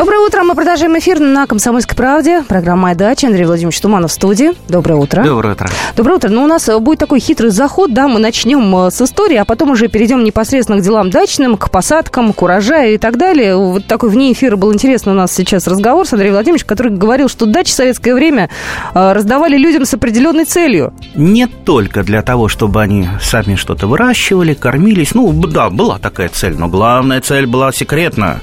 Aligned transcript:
Доброе 0.00 0.20
утро. 0.20 0.42
Мы 0.44 0.54
продолжаем 0.54 0.98
эфир 0.98 1.20
на 1.20 1.46
«Комсомольской 1.46 1.94
правде». 1.94 2.42
Программа 2.48 2.84
«Моя 2.84 2.94
дача». 2.94 3.26
Андрей 3.26 3.44
Владимирович 3.44 3.78
Туманов 3.82 4.10
в 4.10 4.14
студии. 4.14 4.52
Доброе 4.66 4.94
утро. 4.94 5.22
Доброе 5.22 5.52
утро. 5.52 5.68
Доброе 5.94 6.14
утро. 6.14 6.30
Ну, 6.30 6.44
у 6.44 6.46
нас 6.46 6.70
будет 6.80 6.98
такой 6.98 7.20
хитрый 7.20 7.50
заход, 7.50 7.92
да, 7.92 8.08
мы 8.08 8.18
начнем 8.18 8.74
э, 8.76 8.90
с 8.90 9.02
истории, 9.02 9.36
а 9.36 9.44
потом 9.44 9.72
уже 9.72 9.88
перейдем 9.88 10.24
непосредственно 10.24 10.78
к 10.78 10.82
делам 10.82 11.10
дачным, 11.10 11.58
к 11.58 11.70
посадкам, 11.70 12.32
к 12.32 12.40
урожаю 12.40 12.94
и 12.94 12.96
так 12.96 13.18
далее. 13.18 13.58
Вот 13.58 13.88
такой 13.88 14.08
вне 14.08 14.32
эфира 14.32 14.56
был 14.56 14.72
интересный 14.72 15.12
у 15.12 15.16
нас 15.16 15.34
сейчас 15.34 15.66
разговор 15.66 16.06
с 16.06 16.14
Андреем 16.14 16.32
Владимировичем, 16.32 16.66
который 16.66 16.92
говорил, 16.92 17.28
что 17.28 17.44
дачи 17.44 17.70
в 17.70 17.74
советское 17.74 18.14
время 18.14 18.48
э, 18.94 19.12
раздавали 19.12 19.58
людям 19.58 19.84
с 19.84 19.92
определенной 19.92 20.46
целью. 20.46 20.94
Не 21.14 21.46
только 21.46 22.04
для 22.04 22.22
того, 22.22 22.48
чтобы 22.48 22.80
они 22.80 23.06
сами 23.20 23.54
что-то 23.54 23.86
выращивали, 23.86 24.54
кормились. 24.54 25.12
Ну, 25.12 25.30
да, 25.30 25.68
была 25.68 25.98
такая 25.98 26.30
цель, 26.30 26.56
но 26.56 26.68
главная 26.68 27.20
цель 27.20 27.46
была 27.46 27.70
секретная. 27.70 28.40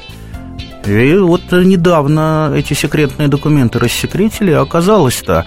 И 0.87 1.17
вот 1.17 1.51
недавно 1.51 2.51
эти 2.55 2.73
секретные 2.73 3.27
документы 3.27 3.79
рассекретили, 3.79 4.51
а 4.51 4.61
оказалось-то, 4.61 5.45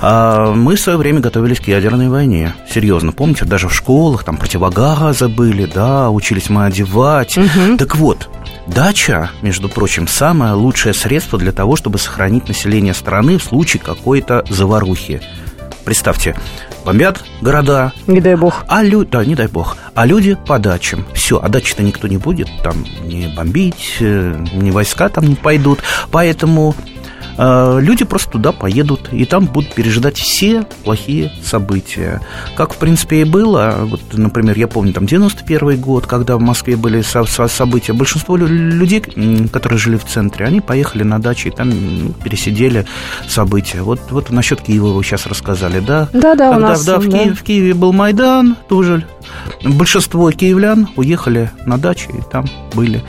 а, 0.00 0.52
мы 0.52 0.76
в 0.76 0.80
свое 0.80 0.98
время 0.98 1.20
готовились 1.20 1.60
к 1.60 1.68
ядерной 1.68 2.08
войне. 2.08 2.54
Серьезно, 2.68 3.12
помните, 3.12 3.44
даже 3.44 3.68
в 3.68 3.74
школах 3.74 4.24
там 4.24 4.36
противогазы 4.36 5.28
были, 5.28 5.66
да, 5.66 6.10
учились 6.10 6.48
мы 6.48 6.66
одевать. 6.66 7.38
Угу. 7.38 7.76
Так 7.78 7.96
вот, 7.96 8.28
Дача, 8.66 9.30
между 9.42 9.68
прочим, 9.68 10.08
самое 10.08 10.54
лучшее 10.54 10.94
средство 10.94 11.38
для 11.38 11.52
того, 11.52 11.76
чтобы 11.76 11.98
сохранить 11.98 12.48
население 12.48 12.94
страны 12.94 13.36
в 13.38 13.42
случае 13.42 13.82
какой-то 13.82 14.44
заварухи. 14.48 15.20
Представьте, 15.84 16.34
бомбят 16.84 17.22
города. 17.40 17.92
Не 18.06 18.20
дай 18.20 18.36
бог. 18.36 18.64
А 18.68 18.82
лю... 18.82 19.04
Да, 19.04 19.24
не 19.24 19.34
дай 19.34 19.48
бог. 19.48 19.76
А 19.94 20.06
люди 20.06 20.36
по 20.46 20.58
дачам. 20.58 21.06
Все, 21.14 21.38
а 21.42 21.48
дачи-то 21.48 21.82
никто 21.82 22.08
не 22.08 22.16
будет 22.16 22.48
там 22.62 22.84
не 23.02 23.28
бомбить, 23.28 23.96
э, 24.00 24.44
ни 24.54 24.70
войска 24.70 25.08
там 25.08 25.24
не 25.24 25.34
пойдут. 25.34 25.80
Поэтому 26.10 26.74
люди 27.36 28.04
просто 28.04 28.32
туда 28.32 28.52
поедут, 28.52 29.12
и 29.12 29.24
там 29.24 29.46
будут 29.46 29.74
пережидать 29.74 30.16
все 30.16 30.64
плохие 30.84 31.32
события. 31.42 32.20
Как, 32.56 32.74
в 32.74 32.76
принципе, 32.76 33.22
и 33.22 33.24
было. 33.24 33.78
Вот, 33.82 34.00
например, 34.12 34.56
я 34.58 34.68
помню, 34.68 34.92
там, 34.92 35.06
91 35.06 35.80
год, 35.80 36.06
когда 36.06 36.36
в 36.36 36.40
Москве 36.40 36.76
были 36.76 37.02
со 37.02 37.24
со 37.24 37.48
события. 37.48 37.92
Большинство 37.92 38.36
людей, 38.36 39.00
которые 39.52 39.78
жили 39.78 39.96
в 39.96 40.04
центре, 40.04 40.46
они 40.46 40.60
поехали 40.60 41.02
на 41.02 41.18
дачи 41.18 41.48
и 41.48 41.50
там 41.50 41.70
ну, 41.70 42.12
пересидели 42.12 42.86
события. 43.28 43.82
Вот, 43.82 44.00
вот 44.10 44.30
насчет 44.30 44.60
Киева 44.60 44.88
вы 44.88 45.02
сейчас 45.02 45.26
рассказали, 45.26 45.80
да? 45.80 46.08
Да, 46.12 46.34
да, 46.34 46.52
когда, 46.52 46.56
у 46.56 46.60
нас, 46.60 46.84
да, 46.84 46.98
в, 46.98 47.08
да. 47.08 47.18
Киеве, 47.18 47.34
в 47.34 47.42
Киеве 47.42 47.74
был 47.74 47.92
Майдан, 47.92 48.56
тоже 48.68 49.06
большинство 49.62 50.30
киевлян 50.30 50.88
уехали 50.96 51.50
на 51.66 51.78
дачи 51.78 52.08
и 52.08 52.22
там 52.30 52.44
были. 52.74 53.02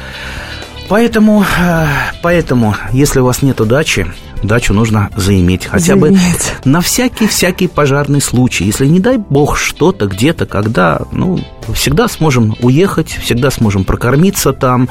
Поэтому, 0.87 1.43
э, 1.43 1.87
поэтому, 2.21 2.75
если 2.91 3.19
у 3.19 3.25
вас 3.25 3.41
нет 3.41 3.57
дачи, 3.67 4.05
дачу 4.43 4.73
нужно 4.73 5.09
заиметь. 5.15 5.65
Хотя 5.65 5.97
заиметь. 5.97 6.17
бы 6.63 6.69
на 6.69 6.81
всякий-всякий 6.81 7.67
пожарный 7.67 8.21
случай. 8.21 8.65
Если, 8.65 8.85
не 8.85 8.99
дай 8.99 9.17
бог, 9.17 9.57
что-то 9.57 10.07
где-то, 10.07 10.45
когда, 10.45 11.01
ну, 11.11 11.39
всегда 11.73 12.07
сможем 12.07 12.55
уехать, 12.61 13.09
всегда 13.09 13.51
сможем 13.51 13.83
прокормиться 13.83 14.53
там. 14.53 14.89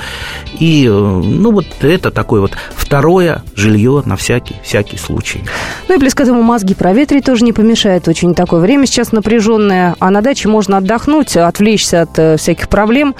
И, 0.58 0.86
э, 0.86 0.90
ну, 0.90 1.52
вот 1.52 1.66
это 1.80 2.10
такое 2.10 2.40
вот 2.40 2.52
второе 2.74 3.42
жилье 3.54 4.02
на 4.04 4.16
всякий, 4.16 4.56
всякий 4.62 4.96
случай. 4.96 5.42
Ну 5.88 5.96
и 5.96 5.98
плюс 5.98 6.14
к 6.14 6.20
этому 6.20 6.42
мозги 6.42 6.74
проветрить 6.74 7.24
тоже 7.24 7.44
не 7.44 7.52
помешает. 7.52 8.08
Очень 8.08 8.34
такое 8.34 8.60
время 8.60 8.86
сейчас 8.86 9.12
напряженное, 9.12 9.96
а 9.98 10.10
на 10.10 10.20
даче 10.20 10.48
можно 10.48 10.78
отдохнуть, 10.78 11.36
отвлечься 11.36 12.02
от 12.02 12.18
э, 12.18 12.36
всяких 12.36 12.68
проблем. 12.68 13.14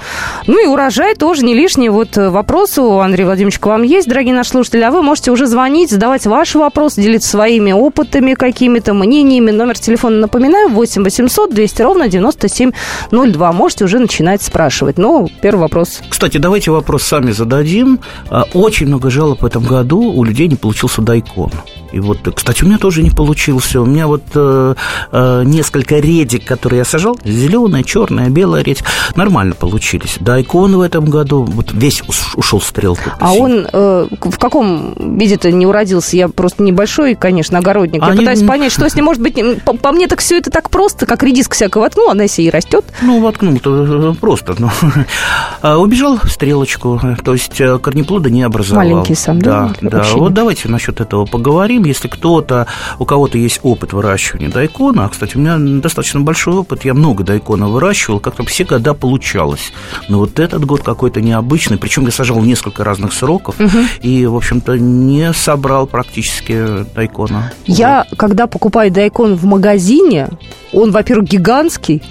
Ну 0.47 0.63
и 0.63 0.67
урожай 0.67 1.15
тоже 1.15 1.43
не 1.43 1.53
лишний. 1.53 1.89
Вот 1.89 2.17
э, 2.17 2.29
вопрос 2.29 2.77
у 2.77 2.99
Андрея 2.99 3.27
Владимировича 3.27 3.59
к 3.59 3.65
вам 3.65 3.83
есть, 3.83 4.07
дорогие 4.07 4.33
наши 4.33 4.51
слушатели, 4.51 4.81
а 4.81 4.91
вы 4.91 5.01
можете 5.01 5.31
уже 5.31 5.45
звонить, 5.45 5.89
задавать 5.89 6.25
ваши 6.25 6.57
вопросы, 6.57 7.01
делиться 7.01 7.29
своими 7.29 7.71
опытами 7.71 8.33
какими-то, 8.33 8.93
мнениями. 8.93 9.51
Номер 9.51 9.77
телефона, 9.77 10.17
напоминаю, 10.17 10.69
8 10.69 11.03
800 11.03 11.53
200 11.53 11.81
ровно 11.81 12.07
9702. 12.07 13.44
Можете 13.51 13.85
уже 13.85 13.99
начинать 13.99 14.41
спрашивать. 14.41 14.97
Но 14.97 15.27
первый 15.41 15.61
вопрос. 15.61 16.01
Кстати, 16.09 16.37
давайте 16.37 16.71
вопрос 16.71 17.03
сами 17.03 17.31
зададим. 17.31 17.99
А, 18.29 18.43
очень 18.53 18.87
много 18.87 19.09
жалоб 19.09 19.41
в 19.41 19.45
этом 19.45 19.63
году 19.63 19.99
у 19.99 20.23
людей 20.23 20.47
не 20.47 20.55
получился 20.55 21.01
дайкон. 21.01 21.51
И 21.95 21.99
вот, 22.01 22.17
кстати, 22.35 22.61
у 22.61 22.67
меня 22.67 22.77
тоже 22.77 23.01
не 23.01 23.09
получился. 23.09 23.79
У 23.79 23.85
меня 23.85 24.07
вот 24.07 24.23
э, 24.35 24.75
э, 25.13 25.43
несколько 25.45 25.99
редик, 25.99 26.43
которые 26.43 26.79
я 26.79 26.85
сажал, 26.85 27.17
зеленая, 27.23 27.83
черная, 27.83 28.29
белая 28.29 28.65
редька, 28.65 28.85
нормально 29.15 29.55
получились. 29.55 30.17
Дайкон 30.19 30.75
в 30.75 30.81
этом 30.81 31.05
году 31.05 31.43
вот 31.43 31.71
весь 31.71 32.03
ушел 32.35 32.59
в 32.59 32.65
стрелку. 32.65 33.11
А 33.21 33.31
он 33.31 33.65
э, 33.71 34.07
в 34.11 34.37
каком 34.37 34.93
виде-то 35.17 35.49
не 35.53 35.65
уродился? 35.65 36.17
Я 36.17 36.27
просто 36.27 36.63
небольшой, 36.63 37.15
конечно, 37.15 37.59
огородник. 37.59 38.01
Я 38.05 38.13
пытаюсь 38.13 38.43
понять, 38.43 38.73
что 38.73 38.89
с 38.89 38.95
ним 38.95 39.05
может 39.05 39.21
быть. 39.21 39.39
По, 39.63 39.71
по 39.71 39.93
мне 39.93 40.09
так 40.09 40.19
все 40.19 40.37
это 40.37 40.51
так 40.51 40.69
просто, 40.69 41.05
как 41.05 41.23
редиска 41.23 41.55
всякого 41.55 41.83
воткнул, 41.83 42.09
она 42.09 42.27
себе 42.27 42.47
и 42.47 42.49
растет. 42.49 42.83
Ну, 43.03 43.21
воткнул-то 43.21 44.11
э, 44.11 44.13
просто. 44.19 44.53
Ну, 44.59 44.69
а, 45.61 45.77
убежал 45.77 46.19
в 46.21 46.29
стрелочку, 46.29 46.99
то 47.23 47.31
есть 47.31 47.61
э, 47.61 47.79
корнеплода 47.79 48.29
не 48.29 48.43
образовал. 48.43 48.83
Маленький 48.83 49.15
сам, 49.15 49.41
да? 49.41 49.73
Да, 49.79 49.89
да. 49.89 50.05
Вот 50.15 50.33
давайте 50.33 50.67
насчет 50.67 50.99
этого 50.99 51.25
поговорим 51.25 51.84
если 51.85 52.07
кто-то, 52.07 52.67
у 52.99 53.05
кого-то 53.05 53.37
есть 53.37 53.59
опыт 53.63 53.93
выращивания 53.93 54.49
дайкона, 54.49 55.05
а, 55.05 55.09
кстати, 55.09 55.37
у 55.37 55.39
меня 55.39 55.57
достаточно 55.81 56.21
большой 56.21 56.55
опыт, 56.55 56.85
я 56.85 56.93
много 56.93 57.23
дайкона 57.23 57.67
выращивал, 57.67 58.19
как-то 58.19 58.43
все 58.43 58.63
года 58.63 58.93
получалось. 58.93 59.71
Но 60.09 60.19
вот 60.19 60.39
этот 60.39 60.65
год 60.65 60.83
какой-то 60.83 61.21
необычный, 61.21 61.77
причем 61.77 62.05
я 62.05 62.11
сажал 62.11 62.41
несколько 62.41 62.83
разных 62.83 63.13
сроков, 63.13 63.59
угу. 63.59 63.77
и, 64.01 64.25
в 64.25 64.35
общем-то, 64.35 64.77
не 64.77 65.33
собрал 65.33 65.87
практически 65.87 66.85
дайкона. 66.95 67.53
Я, 67.65 68.05
вот. 68.09 68.17
когда 68.17 68.47
покупаю 68.47 68.91
дайкон 68.91 69.35
в 69.35 69.45
магазине, 69.45 70.29
он, 70.73 70.91
во-первых, 70.91 71.29
гигантский, 71.29 72.01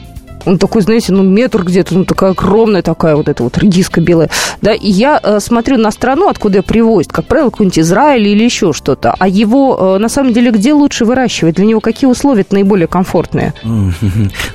он 0.45 0.59
такой, 0.59 0.83
знаете, 0.83 1.13
ну, 1.13 1.23
метр 1.23 1.63
где-то, 1.63 1.95
ну, 1.95 2.05
такая 2.05 2.31
огромная 2.31 2.83
такая 2.83 3.17
вот 3.17 3.29
эта 3.29 3.43
вот 3.43 3.57
редиска 3.59 4.01
белая. 4.01 4.31
Да, 4.61 4.73
и 4.73 4.91
я 4.91 5.21
э, 5.23 5.41
смотрю 5.41 5.79
на 5.79 5.91
страну, 5.91 6.29
откуда 6.29 6.63
привозят, 6.63 7.13
как 7.13 7.27
правило, 7.27 7.51
какой-нибудь 7.51 7.79
Израиль 7.79 8.29
или 8.29 8.45
еще 8.45 8.73
что-то. 8.73 9.15
А 9.19 9.29
его, 9.29 9.97
э, 9.97 9.99
на 9.99 10.09
самом 10.09 10.33
деле, 10.33 10.51
где 10.51 10.73
лучше 10.73 11.05
выращивать? 11.05 11.57
Для 11.57 11.67
него 11.67 11.81
какие 11.81 12.09
условия 12.09 12.45
наиболее 12.51 12.87
комфортные? 12.87 13.55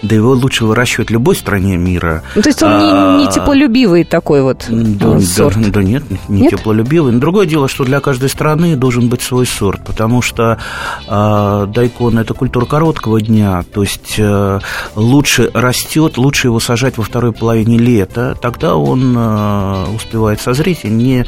Да 0.02 0.16
его 0.16 0.32
лучше 0.32 0.66
выращивать 0.66 1.10
в 1.10 1.12
любой 1.12 1.36
стране 1.36 1.78
мира. 1.78 2.24
Ну, 2.36 2.42
то 2.42 2.50
есть 2.50 2.64
он 2.64 2.72
а... 2.72 3.18
не, 3.18 3.26
не 3.26 3.32
теплолюбивый 3.32 4.04
такой 4.04 4.42
вот 4.42 4.66
да, 4.70 5.18
э, 5.18 5.20
сорт? 5.20 5.58
Да, 5.60 5.70
да 5.70 5.84
нет, 5.84 6.04
не 6.28 6.42
нет? 6.42 6.52
теплолюбивый. 6.52 7.12
Но 7.12 7.20
другое 7.20 7.46
дело, 7.46 7.68
что 7.68 7.84
для 7.84 8.00
каждой 8.00 8.30
страны 8.30 8.76
должен 8.76 9.10
быть 9.10 9.22
свой 9.22 9.46
сорт, 9.46 9.84
потому 9.86 10.22
что 10.22 10.58
э, 11.08 11.68
дайкон– 11.74 12.20
это 12.20 12.34
культура 12.34 12.66
короткого 12.66 13.22
дня, 13.22 13.64
то 13.74 13.82
есть 13.82 14.16
э, 14.18 14.60
лучше 14.96 15.52
растить 15.54 15.79
растет, 15.80 16.18
лучше 16.18 16.48
его 16.48 16.60
сажать 16.60 16.98
во 16.98 17.04
второй 17.04 17.32
половине 17.32 17.78
лета, 17.78 18.36
тогда 18.42 18.76
он 18.76 19.16
э, 19.18 19.86
успевает 19.96 20.42
созреть 20.42 20.80
и 20.84 20.90
не, 20.90 21.26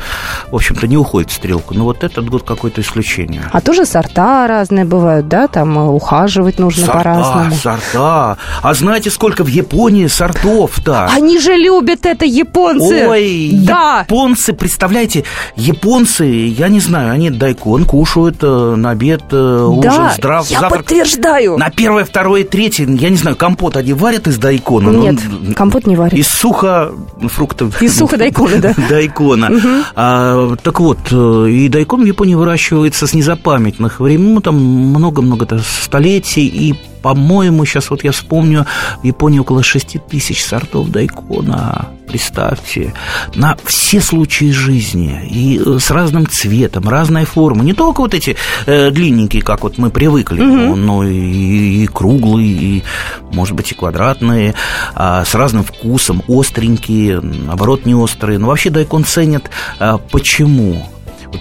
в 0.49 0.55
общем-то, 0.55 0.87
не 0.87 0.97
уходит 0.97 1.31
в 1.31 1.33
стрелку. 1.33 1.73
Но 1.73 1.85
вот 1.85 2.03
этот 2.03 2.29
год 2.29 2.43
какое-то 2.43 2.81
исключение. 2.81 3.43
А 3.51 3.61
тоже 3.61 3.85
сорта 3.85 4.47
разные 4.47 4.83
бывают, 4.85 5.27
да? 5.27 5.47
Там 5.47 5.77
э, 5.77 5.87
ухаживать 5.87 6.59
нужно 6.59 6.85
сорта, 6.85 6.99
по-разному. 6.99 7.55
Сорта, 7.55 8.37
А 8.61 8.73
знаете, 8.73 9.09
сколько 9.09 9.43
в 9.43 9.47
Японии 9.47 10.07
сортов-то? 10.07 11.05
Они 11.05 11.39
же 11.39 11.55
любят 11.55 12.05
это, 12.05 12.25
японцы! 12.25 13.07
Ой, 13.07 13.51
да. 13.53 14.01
японцы, 14.01 14.53
представляете, 14.53 15.23
японцы, 15.55 16.25
я 16.25 16.67
не 16.67 16.79
знаю, 16.81 17.11
они 17.11 17.29
дайкон 17.29 17.85
кушают 17.85 18.37
э, 18.41 18.75
на 18.75 18.89
обед, 18.91 19.23
э, 19.31 19.63
ужин, 19.63 19.81
да, 19.81 20.13
здрав, 20.17 20.49
я 20.49 20.59
завтрак. 20.59 20.81
подтверждаю. 20.81 21.57
На 21.57 21.69
первое, 21.69 22.03
второе, 22.03 22.43
третье, 22.43 22.85
я 22.85 23.09
не 23.09 23.17
знаю, 23.17 23.37
компот 23.37 23.77
они 23.77 23.93
варят 23.93 24.27
из 24.27 24.40
дайкона. 24.41 24.89
Нет, 24.89 25.19
ну, 25.29 25.53
компот 25.53 25.87
не 25.87 25.95
варит. 25.95 26.19
Из 26.19 26.27
сухофруктов. 26.27 27.81
Из 27.81 27.97
сухо-дайкона, 27.97 28.57
да. 28.57 28.75
Дайкона. 28.89 29.51
А, 29.95 30.55
так 30.61 30.79
вот, 30.79 30.99
э, 31.11 31.49
и 31.49 31.69
дайкон 31.69 32.03
в 32.03 32.05
Японии 32.05 32.35
выращивается 32.35 33.07
с 33.07 33.13
незапамятных 33.13 33.99
времен, 33.99 34.33
ну, 34.35 34.41
там 34.41 34.55
много-много 34.55 35.47
столетий, 35.83 36.47
и 36.47 36.75
по-моему, 37.01 37.65
сейчас 37.65 37.89
вот 37.89 38.03
я 38.03 38.11
вспомню, 38.11 38.65
в 39.01 39.05
Японии 39.05 39.39
около 39.39 39.63
6 39.63 39.97
тысяч 40.07 40.43
сортов 40.43 40.89
дайкона. 40.89 41.89
Представьте, 42.07 42.93
на 43.35 43.57
все 43.63 44.01
случаи 44.01 44.51
жизни 44.51 45.25
и 45.29 45.61
э, 45.65 45.79
с 45.79 45.91
разным 45.91 46.27
цветом, 46.27 46.89
разной 46.89 47.23
формы. 47.23 47.63
Не 47.63 47.73
только 47.73 48.01
вот 48.01 48.13
эти 48.13 48.35
э, 48.65 48.91
длинненькие, 48.91 49.41
как 49.41 49.63
вот 49.63 49.77
мы 49.77 49.91
привыкли, 49.91 50.41
угу. 50.41 50.75
но 50.75 51.05
и, 51.05 51.83
и 51.83 51.87
круглые, 51.87 52.49
и, 52.49 52.83
может 53.31 53.55
быть, 53.55 53.71
и 53.71 53.75
квадратные, 53.75 54.55
а 54.93 55.23
с 55.23 55.33
разным 55.35 55.63
вкусом, 55.63 56.21
остренькие, 56.27 57.21
наоборот, 57.21 57.85
не 57.85 57.95
острые. 57.95 58.39
Но 58.39 58.47
вообще 58.47 58.69
дайкон 58.69 59.05
ценят. 59.05 59.49
А, 59.79 59.97
почему? 59.97 60.85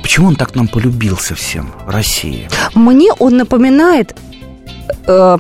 Почему 0.02 0.28
он 0.28 0.36
так 0.36 0.54
нам 0.54 0.68
полюбился 0.68 1.34
всем 1.34 1.72
в 1.84 1.90
России? 1.90 2.48
Мне 2.74 3.12
он 3.18 3.36
напоминает 3.36 4.14
э, 5.06 5.38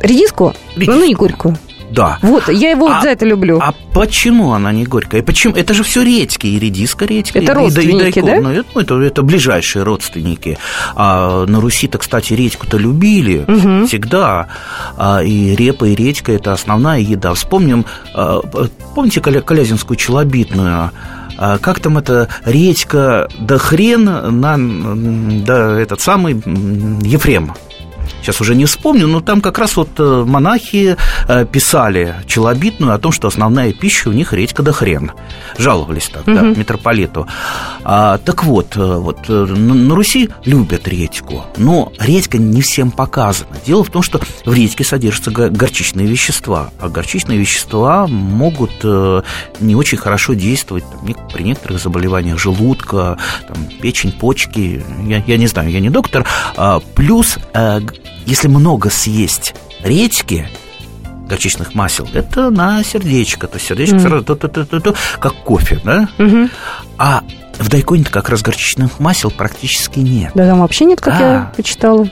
редиску, 0.00 0.54
редиску. 0.76 0.98
ну, 0.98 1.06
не 1.06 1.14
горькую. 1.14 1.56
Да. 1.90 2.18
Вот, 2.22 2.48
я 2.48 2.70
его 2.70 2.86
а, 2.86 2.94
вот 2.94 3.02
за 3.02 3.10
это 3.10 3.24
люблю. 3.24 3.58
А 3.62 3.72
почему 3.94 4.52
она 4.52 4.72
не 4.72 4.84
горькая? 4.84 5.22
Почему? 5.22 5.54
Это 5.54 5.74
же 5.74 5.82
все 5.82 6.02
редьки, 6.02 6.46
и 6.46 6.58
редиска 6.58 7.06
редька. 7.06 7.38
Это 7.38 7.54
родственники, 7.54 8.18
и, 8.18 8.22
да? 8.22 8.40
Ну, 8.40 8.50
это, 8.50 8.80
это, 8.80 9.00
это 9.00 9.22
ближайшие 9.22 9.82
родственники. 9.82 10.58
А 10.94 11.46
на 11.46 11.60
Руси-то, 11.60 11.98
кстати, 11.98 12.34
редьку-то 12.34 12.76
любили 12.76 13.44
угу. 13.48 13.86
всегда. 13.86 14.48
А, 14.96 15.22
и 15.22 15.56
репа, 15.56 15.86
и 15.86 15.94
редька– 15.94 16.32
это 16.34 16.52
основная 16.52 17.00
еда. 17.00 17.32
Вспомним, 17.34 17.86
а, 18.14 18.40
помните 18.94 19.20
Колязинскую 19.20 19.96
челобитную? 19.96 20.90
А 21.40 21.58
как 21.58 21.78
там 21.78 21.96
это 21.96 22.28
редька 22.44 23.28
да 23.38 23.58
хрен 23.58 24.04
на 24.04 24.56
да, 25.44 25.78
этот 25.78 26.00
самый 26.00 26.34
Ефрем 26.34 27.54
сейчас 28.28 28.42
уже 28.42 28.54
не 28.54 28.66
вспомню, 28.66 29.06
но 29.06 29.20
там 29.20 29.40
как 29.40 29.58
раз 29.58 29.76
вот 29.76 29.88
э, 29.98 30.24
монахи 30.26 30.96
э, 31.28 31.46
писали 31.46 32.16
челобитную 32.26 32.92
о 32.92 32.98
том, 32.98 33.10
что 33.10 33.28
основная 33.28 33.72
пища 33.72 34.10
у 34.10 34.12
них 34.12 34.34
редька 34.34 34.62
да 34.62 34.72
хрен. 34.72 35.12
Жаловались 35.56 36.08
так, 36.08 36.28
угу. 36.28 36.34
да, 36.34 36.42
митрополиту. 36.42 37.26
А, 37.84 38.18
так 38.18 38.44
вот, 38.44 38.76
э, 38.76 38.80
вот 38.80 39.28
на 39.28 39.94
Руси 39.94 40.28
любят 40.44 40.86
редьку, 40.86 41.46
но 41.56 41.90
редька 41.98 42.36
не 42.36 42.60
всем 42.60 42.90
показана. 42.90 43.56
Дело 43.64 43.82
в 43.82 43.88
том, 43.88 44.02
что 44.02 44.20
в 44.44 44.52
редьке 44.52 44.84
содержатся 44.84 45.30
горчичные 45.30 46.06
вещества, 46.06 46.70
а 46.80 46.90
горчичные 46.90 47.38
вещества 47.38 48.06
могут 48.06 48.84
не 48.84 49.74
очень 49.74 49.98
хорошо 49.98 50.34
действовать 50.34 50.84
там, 50.90 51.16
при 51.32 51.42
некоторых 51.44 51.80
заболеваниях 51.80 52.38
желудка, 52.38 53.16
там, 53.46 53.56
печень, 53.80 54.12
почки, 54.12 54.84
я, 55.06 55.22
я 55.26 55.36
не 55.38 55.46
знаю, 55.46 55.70
я 55.70 55.80
не 55.80 55.88
доктор, 55.88 56.26
а, 56.56 56.80
плюс 56.94 57.38
если 58.28 58.48
много 58.48 58.90
съесть 58.90 59.54
редьки, 59.82 60.48
горчичных 61.28 61.74
масел, 61.74 62.06
это 62.12 62.50
на 62.50 62.84
сердечко. 62.84 63.46
То 63.46 63.56
есть 63.56 63.66
сердечко 63.66 63.96
mm. 63.96 64.00
сразу 64.00 64.24
то, 64.24 64.94
как 65.18 65.34
кофе, 65.44 65.80
да? 65.82 66.08
Mm-hmm. 66.18 66.50
А 66.98 67.22
в 67.58 67.68
дайконе 67.68 68.04
как 68.04 68.28
раз 68.28 68.42
горчичных 68.42 69.00
масел 69.00 69.30
практически 69.30 70.00
нет. 70.00 70.32
Да, 70.34 70.46
там 70.46 70.60
вообще 70.60 70.84
нет, 70.84 71.00
как 71.00 71.14
а. 71.14 71.22
я 71.22 71.52
почитала. 71.56 72.08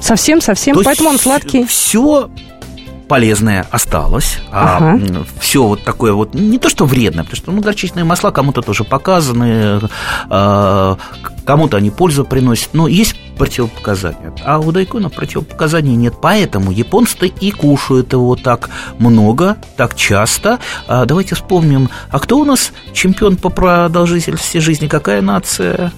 Совсем, 0.00 0.40
совсем. 0.40 0.76
Поэтому 0.82 1.10
он 1.10 1.18
сладкий. 1.18 1.66
Все 1.66 2.30
полезное 3.08 3.66
осталось, 3.70 4.38
а 4.50 4.78
ага. 4.78 5.24
все 5.38 5.62
вот 5.62 5.84
такое 5.84 6.12
вот 6.12 6.34
не 6.34 6.58
то 6.58 6.68
что 6.68 6.86
вредное, 6.86 7.22
потому 7.22 7.36
что 7.36 7.52
ну, 7.52 7.60
горчичные 7.60 8.04
масла 8.04 8.32
кому-то 8.32 8.62
тоже 8.62 8.82
показаны, 8.82 9.80
а, 10.28 10.98
кому-то 11.44 11.76
они 11.76 11.90
пользу 11.90 12.24
приносят, 12.24 12.70
но 12.72 12.88
есть 12.88 13.14
противопоказания. 13.36 14.32
А 14.44 14.58
у 14.58 14.72
дайкона 14.72 15.10
противопоказаний 15.10 15.94
нет, 15.94 16.14
поэтому 16.20 16.70
японцы 16.70 17.26
и 17.26 17.50
кушают 17.50 18.12
его 18.12 18.36
так 18.36 18.70
много, 18.98 19.56
так 19.76 19.94
часто. 19.94 20.58
А 20.88 21.04
давайте 21.04 21.34
вспомним, 21.34 21.88
а 22.10 22.18
кто 22.18 22.38
у 22.38 22.44
нас 22.44 22.72
чемпион 22.92 23.36
по 23.36 23.48
продолжительности 23.48 24.58
жизни, 24.58 24.88
какая 24.88 25.20
нация? 25.20 25.92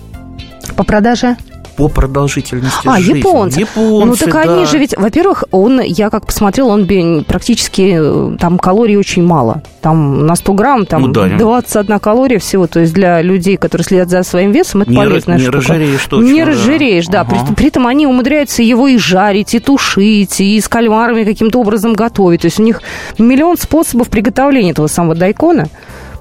По 0.76 0.84
продаже? 0.84 1.36
По 1.78 1.86
продолжительности 1.88 2.88
а, 2.88 2.98
жизни. 2.98 3.18
японцы. 3.18 3.60
Японцы, 3.60 4.06
Ну, 4.06 4.16
так 4.16 4.32
да. 4.32 4.52
они 4.52 4.66
же 4.66 4.78
ведь, 4.78 4.98
во-первых, 4.98 5.44
он, 5.52 5.80
я 5.80 6.10
как 6.10 6.26
посмотрел, 6.26 6.70
он 6.70 6.88
практически, 7.24 7.96
э, 7.96 8.36
там 8.36 8.58
калорий 8.58 8.96
очень 8.96 9.22
мало. 9.22 9.62
Там 9.80 10.26
на 10.26 10.34
100 10.34 10.52
грамм, 10.54 10.86
там 10.86 11.02
ну, 11.02 11.08
да, 11.12 11.28
21 11.28 12.00
калория 12.00 12.40
всего. 12.40 12.66
То 12.66 12.80
есть 12.80 12.92
для 12.92 13.22
людей, 13.22 13.56
которые 13.56 13.84
следят 13.84 14.10
за 14.10 14.24
своим 14.24 14.50
весом, 14.50 14.82
это 14.82 14.90
не 14.90 14.96
полезная 14.96 15.36
не 15.36 15.42
штука. 15.44 15.58
Разжиреешь 15.58 16.04
точно, 16.06 16.32
не 16.32 16.44
да. 16.44 16.50
разжиреешь, 16.50 17.06
да. 17.06 17.20
Ага. 17.20 17.46
При, 17.46 17.54
при 17.54 17.66
этом 17.68 17.86
они 17.86 18.08
умудряются 18.08 18.64
его 18.64 18.88
и 18.88 18.98
жарить, 18.98 19.54
и 19.54 19.60
тушить, 19.60 20.40
и 20.40 20.60
с 20.60 20.66
кальмарами 20.66 21.22
каким-то 21.22 21.60
образом 21.60 21.92
готовить. 21.92 22.40
То 22.40 22.46
есть 22.46 22.58
у 22.58 22.64
них 22.64 22.82
миллион 23.18 23.56
способов 23.56 24.08
приготовления 24.08 24.72
этого 24.72 24.88
самого 24.88 25.14
дайкона. 25.14 25.68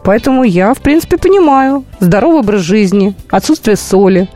Поэтому 0.03 0.43
я, 0.43 0.73
в 0.73 0.81
принципе, 0.81 1.17
понимаю. 1.17 1.83
Здоровый 1.99 2.39
образ 2.39 2.61
жизни, 2.61 3.15
отсутствие 3.29 3.75
соли, 3.75 4.29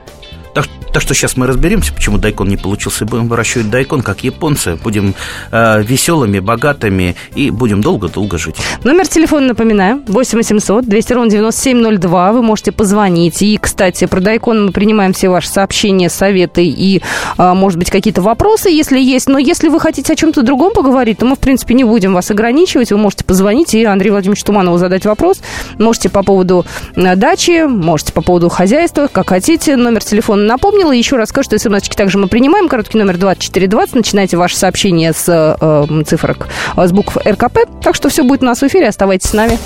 так, 0.91 1.01
что 1.01 1.13
сейчас 1.13 1.37
мы 1.37 1.47
разберемся, 1.47 1.93
почему 1.93 2.17
дайкон 2.17 2.47
не 2.47 2.57
получился. 2.57 3.05
Будем 3.05 3.27
выращивать 3.27 3.69
дайкон, 3.69 4.01
как 4.01 4.23
японцы. 4.23 4.75
Будем 4.75 5.15
э, 5.51 5.81
веселыми, 5.83 6.39
богатыми 6.39 7.15
и 7.35 7.49
будем 7.49 7.81
долго-долго 7.81 8.37
жить. 8.37 8.57
Номер 8.83 9.07
телефона, 9.07 9.47
напоминаю, 9.47 10.01
8 10.07 10.37
800 10.37 10.85
200 10.85 11.13
ровно 11.13 11.31
9702. 11.31 12.33
Вы 12.33 12.41
можете 12.41 12.71
позвонить. 12.71 13.41
И, 13.41 13.57
кстати, 13.57 14.05
про 14.05 14.19
дайкон 14.19 14.65
мы 14.65 14.71
принимаем 14.71 15.13
все 15.13 15.29
ваши 15.29 15.49
сообщения, 15.49 16.09
советы 16.09 16.65
и, 16.65 17.01
э, 17.37 17.53
может 17.53 17.79
быть, 17.79 17.89
какие-то 17.89 18.21
вопросы, 18.21 18.69
если 18.69 18.99
есть. 18.99 19.27
Но 19.27 19.37
если 19.37 19.69
вы 19.69 19.79
хотите 19.79 20.13
о 20.13 20.15
чем-то 20.15 20.41
другом 20.41 20.73
поговорить, 20.73 21.19
то 21.19 21.25
мы, 21.25 21.35
в 21.35 21.39
принципе, 21.39 21.73
не 21.73 21.83
будем 21.83 22.13
вас 22.13 22.31
ограничивать. 22.31 22.91
Вы 22.91 22.97
можете 22.97 23.23
позвонить 23.23 23.73
и 23.73 23.83
Андрею 23.85 24.13
Владимировичу 24.13 24.45
Туманову 24.45 24.77
задать 24.77 25.05
вопрос. 25.05 25.41
Можете 25.77 26.09
по 26.09 26.23
поводу 26.23 26.65
э, 26.95 27.15
дачи, 27.15 27.65
можете 27.65 28.13
по 28.13 28.21
поводу 28.21 28.49
хозяйства, 28.49 29.07
как 29.11 29.29
хотите. 29.29 29.75
Номер 29.75 30.03
телефона 30.03 30.43
напомнила. 30.81 30.91
Еще 30.91 31.15
раз 31.15 31.29
скажу, 31.29 31.45
что 31.45 31.59
смс 31.59 31.87
также 31.89 32.17
мы 32.17 32.27
принимаем. 32.27 32.67
Короткий 32.67 32.97
номер 32.97 33.17
2420. 33.17 33.95
Начинайте 33.95 34.37
ваше 34.37 34.57
сообщение 34.57 35.13
с 35.13 35.27
э, 35.27 36.03
цифрок, 36.05 36.47
с 36.75 36.91
букв 36.91 37.17
РКП. 37.17 37.59
Так 37.81 37.95
что 37.95 38.09
все 38.09 38.23
будет 38.23 38.41
у 38.41 38.45
нас 38.45 38.61
в 38.61 38.63
эфире. 38.63 38.87
Оставайтесь 38.87 39.29
с 39.29 39.33
нами. 39.33 39.57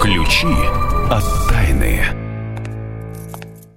Ключи 0.00 0.46
от 1.10 1.24
тайны. 1.48 2.00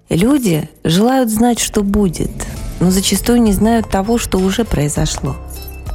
Люди 0.09 0.69
желают 0.83 1.29
знать, 1.29 1.59
что 1.59 1.83
будет, 1.83 2.31
но 2.79 2.91
зачастую 2.91 3.41
не 3.41 3.51
знают 3.51 3.89
того, 3.89 4.17
что 4.17 4.37
уже 4.37 4.65
произошло. 4.65 5.35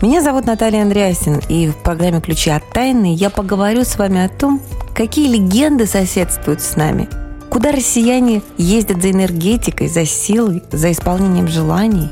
Меня 0.02 0.20
зовут 0.20 0.46
Наталья 0.46 0.82
Андреасин, 0.82 1.40
и 1.48 1.68
в 1.68 1.76
программе 1.76 2.20
«Ключи 2.20 2.50
от 2.50 2.68
тайны» 2.70 3.14
я 3.14 3.30
поговорю 3.30 3.84
с 3.84 3.96
вами 3.96 4.24
о 4.24 4.28
том, 4.28 4.60
какие 5.02 5.28
легенды 5.28 5.84
соседствуют 5.86 6.60
с 6.60 6.76
нами, 6.76 7.08
куда 7.50 7.72
россияне 7.72 8.40
ездят 8.56 9.02
за 9.02 9.10
энергетикой, 9.10 9.88
за 9.88 10.06
силой, 10.06 10.62
за 10.70 10.92
исполнением 10.92 11.48
желаний, 11.48 12.10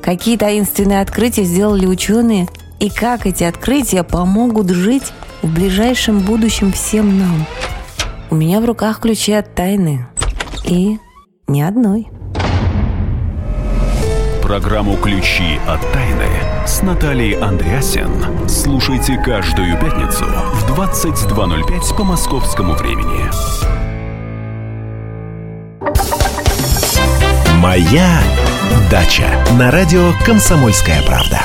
какие 0.00 0.38
таинственные 0.38 1.02
открытия 1.02 1.44
сделали 1.44 1.84
ученые 1.84 2.48
и 2.78 2.88
как 2.88 3.26
эти 3.26 3.44
открытия 3.44 4.04
помогут 4.04 4.70
жить 4.70 5.12
в 5.42 5.52
ближайшем 5.52 6.20
будущем 6.20 6.72
всем 6.72 7.18
нам. 7.18 7.44
У 8.30 8.36
меня 8.36 8.62
в 8.62 8.64
руках 8.64 9.00
ключи 9.00 9.34
от 9.34 9.54
тайны. 9.54 10.06
И 10.64 10.96
ни 11.46 11.60
одной. 11.60 12.08
Программу 14.40 14.96
«Ключи 14.96 15.60
от 15.68 15.80
тайны» 15.92 16.49
с 16.66 16.82
Натальей 16.82 17.38
Андреасен 17.38 18.48
слушайте 18.48 19.16
каждую 19.24 19.78
пятницу 19.78 20.24
в 20.24 20.78
22.05 20.78 21.96
по 21.96 22.04
московскому 22.04 22.74
времени. 22.74 23.30
«Моя 27.56 28.20
дача» 28.90 29.44
на 29.58 29.70
радио 29.70 30.12
«Комсомольская 30.24 31.02
правда». 31.02 31.40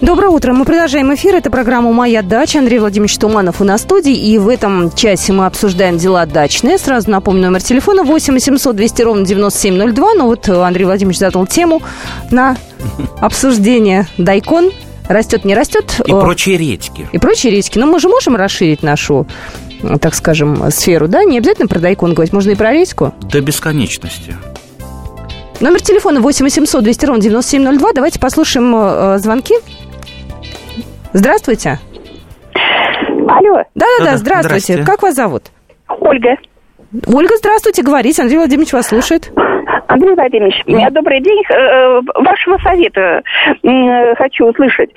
Доброе 0.00 0.28
утро. 0.28 0.52
Мы 0.52 0.64
продолжаем 0.64 1.12
эфир. 1.12 1.34
Это 1.34 1.50
программа 1.50 1.90
«Моя 1.90 2.22
дача». 2.22 2.60
Андрей 2.60 2.78
Владимирович 2.78 3.18
Туманов 3.18 3.60
у 3.60 3.64
нас 3.64 3.80
в 3.80 3.84
студии. 3.84 4.14
И 4.14 4.38
в 4.38 4.48
этом 4.48 4.92
часе 4.92 5.32
мы 5.32 5.44
обсуждаем 5.46 5.98
дела 5.98 6.24
дачные. 6.24 6.78
Сразу 6.78 7.10
напомню 7.10 7.46
номер 7.46 7.62
телефона 7.62 8.04
8 8.04 8.32
800 8.32 8.76
200 8.76 9.02
ровно 9.02 9.26
9702. 9.26 10.14
Но 10.14 10.26
вот 10.26 10.48
Андрей 10.48 10.84
Владимирович 10.84 11.18
задал 11.18 11.48
тему 11.48 11.82
на 12.30 12.56
обсуждение. 13.20 14.06
Дайкон 14.18 14.70
растет, 15.08 15.44
не 15.44 15.56
растет. 15.56 16.00
И 16.06 16.12
прочие 16.12 16.58
редьки. 16.58 17.08
И 17.10 17.18
прочие 17.18 17.50
редьки. 17.50 17.76
Но 17.76 17.86
мы 17.86 17.98
же 17.98 18.08
можем 18.08 18.36
расширить 18.36 18.84
нашу 18.84 19.26
так 20.00 20.14
скажем, 20.14 20.70
сферу, 20.70 21.08
да? 21.08 21.24
Не 21.24 21.38
обязательно 21.38 21.68
про 21.68 21.78
дайкон 21.78 22.14
говорить, 22.14 22.32
можно 22.32 22.50
и 22.50 22.56
про 22.56 22.72
редьку. 22.72 23.14
До 23.30 23.40
бесконечности. 23.40 24.36
Номер 25.60 25.80
телефона 25.80 26.20
8 26.20 26.44
800 26.44 26.84
200 26.84 27.06
ровно 27.06 27.22
9702. 27.22 27.92
Давайте 27.92 28.20
послушаем 28.20 28.74
э, 28.76 29.18
звонки. 29.18 29.54
Здравствуйте. 31.18 31.78
Алло. 33.26 33.64
Да-да-да, 33.74 34.16
здравствуйте. 34.18 34.74
Здрасте. 34.74 34.84
Как 34.84 35.02
вас 35.02 35.16
зовут? 35.16 35.42
Ольга. 35.88 36.36
Ольга, 37.12 37.34
здравствуйте, 37.38 37.82
говорите. 37.82 38.22
Андрей 38.22 38.38
Владимирович 38.38 38.72
вас 38.72 38.86
слушает. 38.86 39.32
Андрей 39.88 40.14
Владимирович, 40.14 40.62
mm. 40.64 40.90
добрый 40.92 41.20
день. 41.20 41.42
Э, 41.50 41.54
э, 41.54 42.00
вашего 42.22 42.56
совета 42.58 43.22
хочу 44.16 44.46
услышать. 44.46 44.90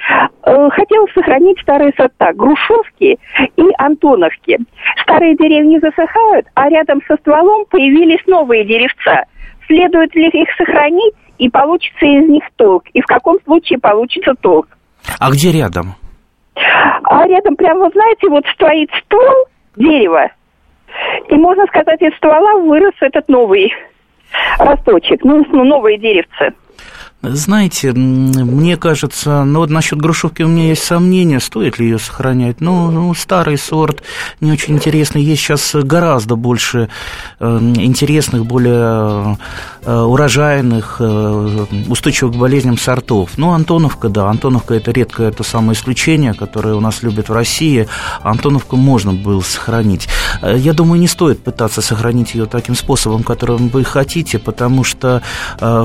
Э, 0.46 0.70
хотел 0.70 1.08
сохранить 1.16 1.60
старые 1.62 1.92
сорта 1.98 2.34
Грушевки 2.34 3.18
и 3.58 3.64
Антоновки. 3.80 4.60
Старые 5.02 5.36
деревни 5.36 5.80
засыхают, 5.80 6.46
а 6.54 6.70
рядом 6.70 7.02
со 7.08 7.16
стволом 7.16 7.66
появились 7.66 8.22
новые 8.28 8.64
деревца. 8.64 9.24
Следует 9.66 10.14
ли 10.14 10.28
их 10.28 10.50
сохранить, 10.56 11.16
и 11.40 11.50
получится 11.50 12.06
из 12.06 12.30
них 12.30 12.44
толк? 12.58 12.84
И 12.94 13.02
в 13.02 13.06
каком 13.08 13.38
случае 13.44 13.80
получится 13.80 14.36
толк? 14.40 14.68
А 15.20 15.32
где 15.32 15.52
рядом? 15.52 15.96
А 16.56 17.28
рядом 17.28 17.56
прямо, 17.56 17.86
вы 17.86 17.92
знаете, 17.92 18.28
вот 18.28 18.46
стоит 18.54 18.90
ствол 19.06 19.48
дерева, 19.76 20.32
и 21.30 21.36
можно 21.36 21.66
сказать, 21.68 22.02
из 22.02 22.16
ствола 22.18 22.56
вырос 22.56 22.94
этот 23.00 23.28
новый 23.30 23.74
росточек, 24.60 25.24
ну, 25.24 25.46
новые 25.64 25.98
деревцы. 25.98 26.54
Знаете, 27.24 27.92
мне 27.94 28.78
кажется, 28.78 29.44
ну 29.44 29.60
вот 29.60 29.70
насчет 29.70 30.00
грушевки 30.00 30.42
у 30.42 30.48
меня 30.48 30.70
есть 30.70 30.84
сомнения, 30.84 31.40
стоит 31.40 31.78
ли 31.78 31.86
ее 31.86 32.00
сохранять. 32.00 32.62
Ну, 32.62 32.90
ну 32.90 33.14
старый 33.14 33.60
сорт, 33.60 34.02
не 34.40 34.52
очень 34.52 34.74
интересный. 34.74 35.22
Есть 35.22 35.44
сейчас 35.44 35.76
гораздо 35.76 36.36
больше 36.36 36.90
э, 37.40 37.60
интересных, 37.76 38.48
более 38.48 39.38
э, 39.86 39.96
урожайных, 39.96 40.96
э, 41.00 41.66
устойчивых 41.88 42.34
к 42.34 42.38
болезням 42.38 42.80
сортов. 42.80 43.38
Ну, 43.38 43.52
Антоновка, 43.52 44.10
да, 44.10 44.28
Антоновка 44.28 44.74
это 44.74 44.90
редкое 44.90 45.30
это 45.30 45.44
самое 45.44 45.74
исключение, 45.74 46.34
которое 46.34 46.74
у 46.74 46.80
нас 46.80 47.04
любят 47.04 47.30
в 47.30 47.34
России. 47.34 47.88
Антоновку 48.24 48.78
можно 48.78 49.14
было 49.14 49.42
сохранить. 49.42 50.08
Я 50.42 50.74
думаю, 50.74 51.00
не 51.00 51.08
стоит 51.08 51.44
пытаться 51.44 51.82
сохранить 51.82 52.34
ее 52.34 52.48
таким 52.48 52.74
способом, 52.74 53.22
которым 53.22 53.70
вы 53.70 53.84
хотите, 53.84 54.40
потому 54.40 54.84
что 54.84 55.22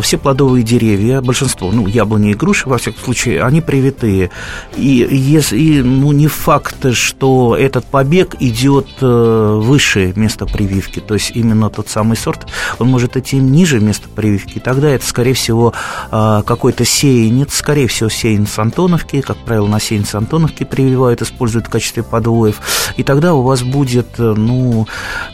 все 0.00 0.16
плодовые 0.16 0.64
деревья 0.64 1.20
большинство, 1.26 1.70
ну, 1.72 1.86
яблони 1.86 2.30
и 2.30 2.34
груши, 2.34 2.68
во 2.68 2.78
всяком 2.78 3.02
случае, 3.02 3.42
они 3.42 3.60
привитые. 3.60 4.30
И, 4.76 5.06
если, 5.10 5.58
и 5.58 5.82
ну, 5.82 6.12
не 6.12 6.28
факт, 6.28 6.94
что 6.94 7.56
этот 7.56 7.84
побег 7.84 8.36
идет 8.40 8.88
э, 9.00 9.60
выше 9.62 10.12
места 10.16 10.46
прививки, 10.46 11.00
то 11.00 11.14
есть 11.14 11.32
именно 11.34 11.68
тот 11.68 11.88
самый 11.88 12.16
сорт, 12.16 12.46
он 12.78 12.88
может 12.88 13.16
идти 13.16 13.36
ниже 13.36 13.80
места 13.80 14.08
прививки, 14.08 14.58
тогда 14.58 14.88
это, 14.88 15.04
скорее 15.06 15.34
всего, 15.34 15.74
э, 16.10 16.42
какой-то 16.46 16.84
сеянец, 16.84 17.54
скорее 17.54 17.88
всего, 17.88 18.08
сеянец 18.08 18.58
Антоновки, 18.58 19.20
как 19.20 19.36
правило, 19.38 19.66
на 19.66 19.80
сеянец 19.80 20.14
Антоновки 20.14 20.64
прививают, 20.64 21.22
используют 21.22 21.66
в 21.66 21.70
качестве 21.70 22.02
подвоев, 22.02 22.60
и 22.96 23.02
тогда 23.02 23.34
у 23.34 23.42
вас 23.42 23.62
будет, 23.62 24.08
э, 24.18 24.34
ну, 24.36 24.86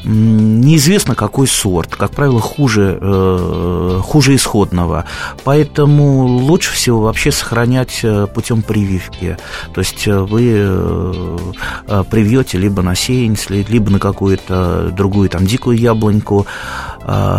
неизвестно 0.05 1.15
какой 1.15 1.47
сорт, 1.47 1.95
как 1.95 2.11
правило, 2.13 2.41
хуже, 2.41 2.99
хуже 4.03 4.35
исходного. 4.35 5.05
Поэтому 5.45 5.82
Поэтому 5.83 6.27
лучше 6.27 6.73
всего 6.73 7.01
вообще 7.01 7.33
сохранять 7.33 8.05
э, 8.05 8.29
путем 8.33 8.63
прививки. 8.63 9.37
То 9.75 9.81
есть 9.81 10.07
э, 10.07 10.17
вы 10.17 10.53
э, 10.55 12.05
привьете 12.09 12.57
либо 12.57 12.83
на 12.83 12.95
сеянец, 12.95 13.51
либо 13.51 13.91
на 13.91 13.99
какую-то 13.99 14.93
другую 14.97 15.29
там 15.29 15.45
дикую 15.45 15.77
яблоньку, 15.77 16.47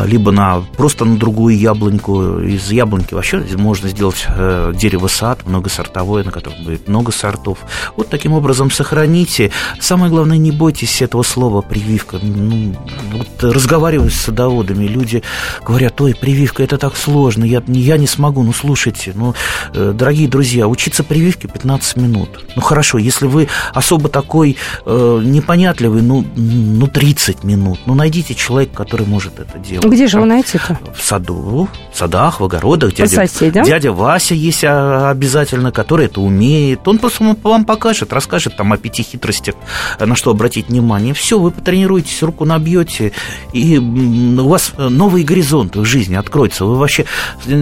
либо 0.05 0.31
на 0.31 0.61
просто 0.75 1.05
на 1.05 1.15
другую 1.15 1.57
яблоньку. 1.57 2.39
Из 2.39 2.69
яблоньки 2.69 3.13
вообще 3.13 3.41
можно 3.55 3.87
сделать 3.87 4.27
дерево-сад 4.27 5.45
многосортовое, 5.45 6.25
на 6.25 6.31
котором 6.31 6.65
будет 6.65 6.89
много 6.89 7.13
сортов. 7.13 7.59
Вот 7.95 8.09
таким 8.09 8.33
образом 8.33 8.69
сохраните. 8.71 9.51
Самое 9.79 10.11
главное, 10.11 10.37
не 10.37 10.51
бойтесь 10.51 11.01
этого 11.01 11.23
слова 11.23 11.61
прививка. 11.61 12.19
Ну, 12.21 12.75
вот 13.13 13.41
разговариваю 13.41 14.09
с 14.09 14.15
садоводами, 14.15 14.83
люди 14.85 15.23
говорят, 15.65 16.01
ой, 16.01 16.13
прививка, 16.13 16.61
это 16.61 16.77
так 16.77 16.97
сложно, 16.97 17.45
я, 17.45 17.63
я 17.67 17.95
не 17.95 18.07
смогу. 18.07 18.32
Ну, 18.41 18.53
слушайте, 18.53 19.11
ну, 19.15 19.35
э, 19.73 19.93
дорогие 19.93 20.27
друзья, 20.27 20.67
учиться 20.67 21.03
прививке 21.03 21.47
15 21.47 21.97
минут. 21.97 22.45
Ну, 22.55 22.61
хорошо, 22.61 22.97
если 22.97 23.27
вы 23.27 23.49
особо 23.73 24.09
такой 24.09 24.57
э, 24.85 25.21
непонятливый, 25.23 26.01
ну, 26.01 26.25
ну, 26.35 26.87
30 26.87 27.43
минут. 27.43 27.79
Ну, 27.85 27.93
найдите 27.93 28.33
человека, 28.33 28.75
который 28.75 29.05
может 29.05 29.39
это 29.39 29.59
делать. 29.59 29.85
Где 29.85 30.07
же 30.07 30.19
вы 30.19 30.25
найти-то? 30.25 30.79
В 30.95 31.01
саду, 31.01 31.67
в 31.91 31.97
садах, 31.97 32.39
в 32.39 32.43
огородах. 32.43 32.91
По 32.91 32.97
дядя, 32.97 33.15
соседям? 33.15 33.65
Дядя 33.65 33.91
Вася 33.91 34.33
есть 34.33 34.63
а, 34.63 35.09
обязательно, 35.09 35.71
который 35.71 36.07
это 36.07 36.21
умеет. 36.21 36.87
Он 36.87 36.97
просто 36.97 37.35
вам 37.43 37.65
покажет, 37.65 38.13
расскажет 38.13 38.57
там 38.57 38.73
о 38.73 38.77
пяти 38.77 39.03
хитростях, 39.03 39.55
на 39.99 40.15
что 40.15 40.31
обратить 40.31 40.69
внимание. 40.69 41.13
Все, 41.13 41.39
вы 41.39 41.51
потренируетесь, 41.51 42.23
руку 42.23 42.45
набьете, 42.45 43.11
и 43.51 43.77
у 43.77 44.47
вас 44.47 44.73
новые 44.77 45.25
горизонты 45.25 45.79
в 45.79 45.85
жизни 45.85 46.15
откроются. 46.15 46.65
Вы 46.65 46.77
вообще 46.77 47.05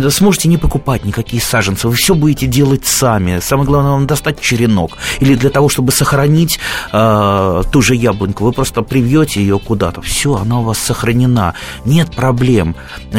сможете 0.09 0.49
не 0.49 0.57
покупать 0.61 1.03
никакие 1.03 1.41
саженцы, 1.41 1.87
вы 1.87 1.95
все 1.95 2.15
будете 2.15 2.45
делать 2.45 2.85
сами. 2.85 3.39
Самое 3.39 3.67
главное, 3.67 3.91
вам 3.91 4.07
достать 4.07 4.39
черенок. 4.39 4.97
Или 5.19 5.35
для 5.35 5.49
того, 5.49 5.67
чтобы 5.67 5.91
сохранить 5.91 6.59
э, 6.93 7.63
ту 7.71 7.81
же 7.81 7.95
яблоньку, 7.95 8.45
вы 8.45 8.53
просто 8.53 8.81
привьете 8.83 9.41
ее 9.41 9.59
куда-то. 9.59 10.01
Все, 10.01 10.35
она 10.35 10.59
у 10.59 10.63
вас 10.63 10.77
сохранена 10.77 11.55
нет 11.85 12.15
проблем. 12.15 12.75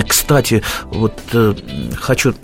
Кстати, 0.08 0.62
вот 0.84 1.18
э, 1.32 1.54
хочу 1.96 2.34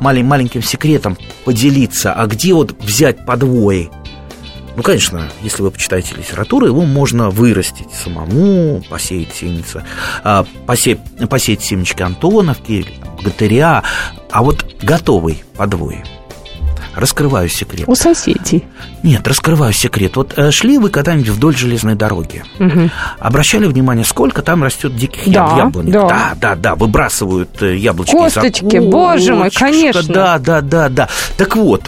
малень, 0.00 0.24
маленьким 0.24 0.62
секретом 0.62 1.18
поделиться. 1.44 2.12
А 2.12 2.26
где 2.26 2.54
вот 2.54 2.74
взять 2.82 3.26
подвои? 3.26 3.90
Ну, 4.76 4.82
конечно, 4.82 5.30
если 5.40 5.62
вы 5.62 5.70
почитаете 5.70 6.14
литературу, 6.16 6.66
его 6.66 6.82
можно 6.82 7.30
вырастить 7.30 7.92
самому, 7.92 8.82
посеять 8.90 9.32
семенца, 9.34 9.84
а, 10.24 10.44
посеять, 10.66 11.00
посеять 11.28 11.62
семечки 11.62 12.02
Антоновки, 12.02 12.86
Богатыря, 13.16 13.82
а 14.30 14.42
вот 14.42 14.66
готовый 14.82 15.44
подвой– 15.56 16.02
раскрываю 16.94 17.48
секрет. 17.48 17.88
У 17.88 17.94
соседей. 17.94 18.64
Нет, 19.02 19.26
раскрываю 19.26 19.72
секрет. 19.72 20.16
Вот 20.16 20.34
э, 20.36 20.50
шли 20.50 20.78
вы 20.78 20.90
когда-нибудь 20.90 21.28
вдоль 21.28 21.56
железной 21.56 21.94
дороги, 21.94 22.44
угу. 22.58 22.90
обращали 23.18 23.66
внимание, 23.66 24.04
сколько 24.04 24.42
там 24.42 24.62
растет 24.62 24.96
диких 24.96 25.32
да, 25.32 25.56
яблонек? 25.56 25.92
Да. 25.92 26.08
да, 26.08 26.32
да, 26.40 26.54
да, 26.54 26.74
выбрасывают 26.74 27.62
э, 27.62 27.76
яблочки. 27.76 28.12
Косточки, 28.12 28.78
боже 28.78 29.34
мой, 29.34 29.50
конечно. 29.50 30.02
Да, 30.02 30.38
да, 30.38 30.60
да, 30.60 30.88
да. 30.88 31.08
Так 31.36 31.56
вот, 31.56 31.82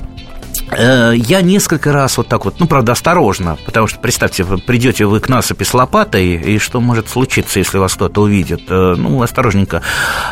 я 0.73 1.43
несколько 1.43 1.93
раз 1.93 2.17
вот 2.17 2.29
так 2.29 2.45
вот, 2.45 2.59
ну, 2.59 2.67
правда, 2.67 2.93
осторожно, 2.93 3.57
потому 3.65 3.87
что, 3.87 4.01
представьте, 4.01 4.45
придете 4.45 5.07
вы 5.07 5.21
к 5.21 5.29
насыпи 5.29 5.63
с 5.63 5.73
лопатой, 5.73 6.35
и 6.35 6.59
что 6.59 6.81
может 6.81 7.09
случиться, 7.09 7.61
если 7.61 7.79
вас 7.79 7.95
кто-то 7.95 8.23
увидит? 8.23 8.63
Э, 8.69 8.95
ну, 8.97 9.23
осторожненько 9.23 9.83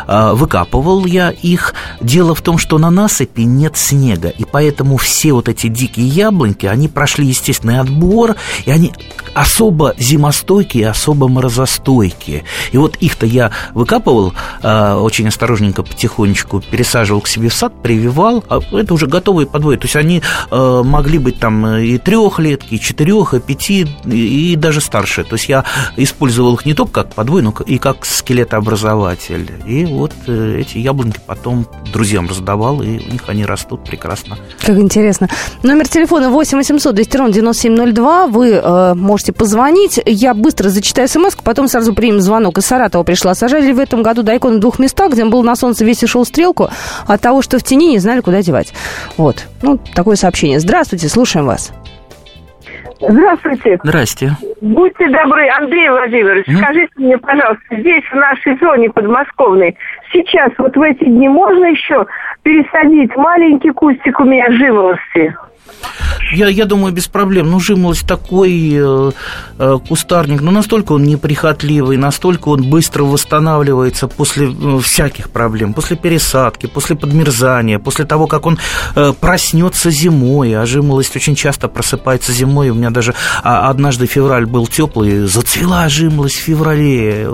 э, 0.08 0.30
выкапывал 0.32 1.06
я 1.06 1.30
их. 1.30 1.74
Дело 2.00 2.34
в 2.34 2.40
том, 2.40 2.58
что 2.58 2.78
на 2.78 2.90
насыпи 2.90 3.42
нет 3.42 3.76
снега, 3.76 4.28
и 4.28 4.44
поэтому 4.44 4.96
все 4.96 5.32
вот 5.32 5.48
эти 5.48 5.68
дикие 5.68 6.08
яблоньки, 6.08 6.66
они 6.66 6.88
прошли 6.88 7.26
естественный 7.26 7.78
отбор, 7.78 8.34
и 8.66 8.70
они 8.70 8.92
особо 9.34 9.94
зимостойкие, 9.98 10.88
особо 10.88 11.28
морозостойкие. 11.28 12.44
И 12.72 12.78
вот 12.78 12.96
их-то 12.96 13.26
я 13.26 13.52
выкапывал 13.72 14.34
очень 14.62 15.28
осторожненько, 15.28 15.82
потихонечку, 15.82 16.60
пересаживал 16.60 17.20
к 17.20 17.28
себе 17.28 17.48
в 17.48 17.54
сад, 17.54 17.72
прививал, 17.82 18.44
а 18.48 18.60
это 18.72 18.94
уже 18.94 19.06
готовые 19.06 19.46
подвои, 19.46 19.76
то 19.76 19.84
есть 19.84 19.96
они 19.96 20.22
э, 20.50 20.82
могли 20.84 21.18
быть 21.18 21.38
там 21.38 21.64
э, 21.66 21.84
и 21.84 21.98
трехлетки, 21.98 22.74
и 22.74 22.80
четырех, 22.80 23.34
и 23.34 23.40
пяти, 23.40 23.86
и, 24.04 24.52
и 24.52 24.56
даже 24.56 24.80
старше. 24.80 25.24
То 25.24 25.34
есть 25.36 25.48
я 25.48 25.64
использовал 25.96 26.54
их 26.54 26.66
не 26.66 26.74
только 26.74 27.04
как 27.04 27.14
подвой, 27.14 27.42
но 27.42 27.54
и 27.66 27.78
как 27.78 28.04
скелетообразователь. 28.04 29.50
И 29.66 29.84
вот 29.84 30.12
э, 30.26 30.58
эти 30.60 30.78
яблоньки 30.78 31.20
потом 31.26 31.66
друзьям 31.92 32.28
раздавал, 32.28 32.82
и 32.82 32.98
у 32.98 33.12
них 33.12 33.22
они 33.28 33.44
растут 33.44 33.84
прекрасно. 33.84 34.38
Как 34.60 34.76
интересно. 34.78 35.28
Номер 35.62 35.88
телефона 35.88 36.30
8 36.30 36.58
800 36.58 36.94
200 36.94 37.16
ровно 37.16 37.32
9702. 37.32 38.26
Вы 38.26 38.50
э, 38.50 38.94
можете 38.94 39.32
позвонить. 39.32 40.00
Я 40.04 40.34
быстро 40.34 40.68
зачитаю 40.68 41.08
смс 41.08 41.34
потом 41.42 41.68
сразу 41.68 41.94
примем 41.94 42.20
звонок. 42.20 42.58
Из 42.58 42.66
Саратова 42.66 43.02
пришла. 43.02 43.34
Сажали 43.34 43.72
в 43.72 43.78
этом 43.78 44.02
году 44.02 44.22
дайкон 44.22 44.56
в 44.56 44.60
двух 44.60 44.78
местах, 44.78 45.12
где 45.12 45.22
он 45.22 45.30
был 45.30 45.42
на 45.42 45.56
солнце, 45.56 45.84
весь 45.84 46.02
и 46.02 46.06
шел 46.06 46.24
стрелку. 46.24 46.70
От 47.06 47.20
того, 47.20 47.42
что 47.42 47.58
в 47.58 47.62
тени, 47.62 47.90
не 47.90 47.98
знали, 47.98 48.20
куда 48.20 48.42
девать. 48.42 48.72
Вот. 49.16 49.44
Ну, 49.64 49.78
такое 49.94 50.16
сообщение. 50.16 50.60
Здравствуйте, 50.60 51.08
слушаем 51.08 51.46
вас. 51.46 51.72
Здравствуйте. 53.00 53.78
Здрасте. 53.82 54.32
Будьте 54.60 55.08
добры, 55.08 55.48
Андрей 55.48 55.88
Владимирович, 55.88 56.46
mm? 56.46 56.56
скажите 56.56 56.92
мне, 56.96 57.18
пожалуйста, 57.18 57.64
здесь, 57.70 58.04
в 58.04 58.14
нашей 58.14 58.58
зоне 58.58 58.90
подмосковной, 58.90 59.76
сейчас, 60.12 60.52
вот 60.58 60.76
в 60.76 60.82
эти 60.82 61.04
дни, 61.04 61.28
можно 61.28 61.64
еще 61.64 62.06
пересадить 62.42 63.16
маленький 63.16 63.70
кустик 63.70 64.20
у 64.20 64.24
меня 64.24 64.50
жимолости? 64.52 65.34
Я, 66.34 66.48
я 66.48 66.64
думаю, 66.64 66.92
без 66.92 67.06
проблем. 67.06 67.50
Ну, 67.50 67.60
жимолость 67.60 68.06
такой 68.06 68.72
э, 68.74 69.12
э, 69.58 69.78
кустарник, 69.88 70.40
но 70.40 70.50
ну, 70.50 70.58
настолько 70.58 70.92
он 70.92 71.04
неприхотливый, 71.04 71.96
настолько 71.96 72.48
он 72.48 72.62
быстро 72.62 73.04
восстанавливается 73.04 74.08
после 74.08 74.48
э, 74.48 74.80
всяких 74.80 75.30
проблем, 75.30 75.74
после 75.74 75.96
пересадки, 75.96 76.66
после 76.66 76.96
подмерзания, 76.96 77.78
после 77.78 78.04
того, 78.04 78.26
как 78.26 78.46
он 78.46 78.58
э, 78.96 79.12
проснется 79.18 79.90
зимой. 79.90 80.54
А 80.54 80.66
жимолость 80.66 81.14
очень 81.16 81.34
часто 81.34 81.68
просыпается 81.68 82.32
зимой. 82.32 82.70
У 82.70 82.74
меня 82.74 82.90
даже 82.90 83.14
а, 83.42 83.70
однажды 83.70 84.06
февраль 84.06 84.46
был 84.46 84.66
теплый, 84.66 85.26
зацвела 85.26 85.88
жимолость 85.88 86.36
в 86.36 86.42
феврале. 86.42 87.28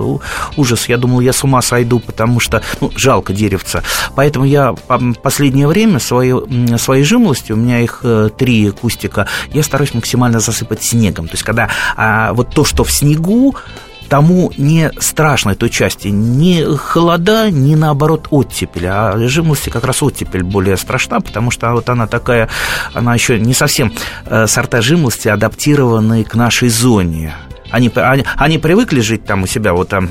Ужас, 0.56 0.88
я 0.88 0.98
думал, 0.98 1.20
я 1.20 1.32
с 1.32 1.42
ума 1.42 1.62
сойду, 1.62 2.00
потому 2.00 2.40
что, 2.40 2.62
ну, 2.80 2.90
жалко 2.96 3.32
деревца. 3.32 3.82
Поэтому 4.14 4.44
я 4.44 4.74
последнее 5.22 5.66
время 5.66 5.98
свои, 6.00 6.34
своей 6.76 7.04
жимолости, 7.04 7.52
у 7.52 7.56
меня 7.56 7.80
их 7.80 8.00
э, 8.02 8.30
три 8.36 8.70
кустика, 8.90 9.26
я 9.52 9.62
стараюсь 9.62 9.94
максимально 9.94 10.40
засыпать 10.40 10.82
снегом. 10.82 11.28
То 11.28 11.34
есть, 11.34 11.44
когда 11.44 11.68
а, 11.96 12.32
вот 12.32 12.50
то, 12.54 12.64
что 12.64 12.84
в 12.84 12.90
снегу, 12.90 13.54
тому 14.08 14.52
не 14.56 14.90
страшно 14.98 15.54
той 15.54 15.70
части 15.70 16.08
ни 16.08 16.76
холода, 16.76 17.50
ни 17.50 17.76
наоборот 17.76 18.26
оттепель. 18.30 18.86
А 18.88 19.16
жимолости 19.28 19.70
как 19.70 19.84
раз 19.84 20.02
оттепель 20.02 20.42
более 20.42 20.76
страшна, 20.76 21.20
потому 21.20 21.52
что 21.52 21.70
вот 21.72 21.88
она 21.88 22.06
такая, 22.06 22.48
она 22.92 23.14
еще 23.14 23.38
не 23.38 23.54
совсем 23.54 23.92
э, 24.26 24.46
сорта 24.48 24.82
жимолости 24.82 25.28
адаптированы 25.28 26.24
к 26.24 26.34
нашей 26.34 26.70
зоне. 26.70 27.34
Они, 27.70 27.90
они, 27.94 28.24
они 28.36 28.58
привыкли 28.58 29.00
жить 29.00 29.24
там 29.24 29.42
у 29.42 29.46
себя, 29.46 29.72
вот 29.72 29.88
там 29.88 30.08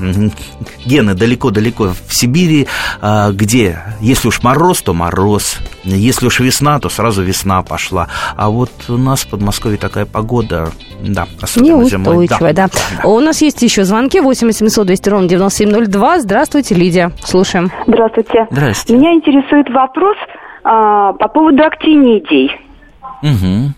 гены 0.84 1.14
далеко-далеко 1.14 1.94
в 2.06 2.14
Сибири, 2.14 2.66
а, 3.00 3.30
где 3.32 3.78
если 4.00 4.28
уж 4.28 4.42
мороз, 4.42 4.82
то 4.82 4.94
мороз, 4.94 5.58
если 5.84 6.26
уж 6.26 6.40
весна, 6.40 6.78
то 6.78 6.88
сразу 6.88 7.22
весна 7.22 7.62
пошла. 7.62 8.08
А 8.36 8.50
вот 8.50 8.70
у 8.88 8.96
нас 8.96 9.22
в 9.22 9.30
Подмосковье 9.30 9.78
такая 9.78 10.06
погода, 10.06 10.70
да, 11.02 11.26
особенно 11.40 11.84
зимой. 11.84 12.28
Да. 12.28 12.38
да. 12.40 12.52
да. 12.52 12.68
У 13.08 13.20
нас 13.20 13.42
есть 13.42 13.62
еще 13.62 13.84
звонки 13.84 14.20
8 14.20 14.46
800 14.46 14.86
200 14.86 15.08
ровно 15.08 15.28
9702. 15.28 16.20
Здравствуйте, 16.20 16.74
Лидия. 16.74 17.12
Слушаем. 17.20 17.70
Здравствуйте. 17.86 18.46
Здравствуйте. 18.50 19.00
Меня 19.00 19.14
интересует 19.14 19.68
вопрос 19.70 20.16
а, 20.64 21.12
по 21.14 21.28
поводу 21.28 21.62
актинидий. 21.64 22.50
Угу. 23.22 23.74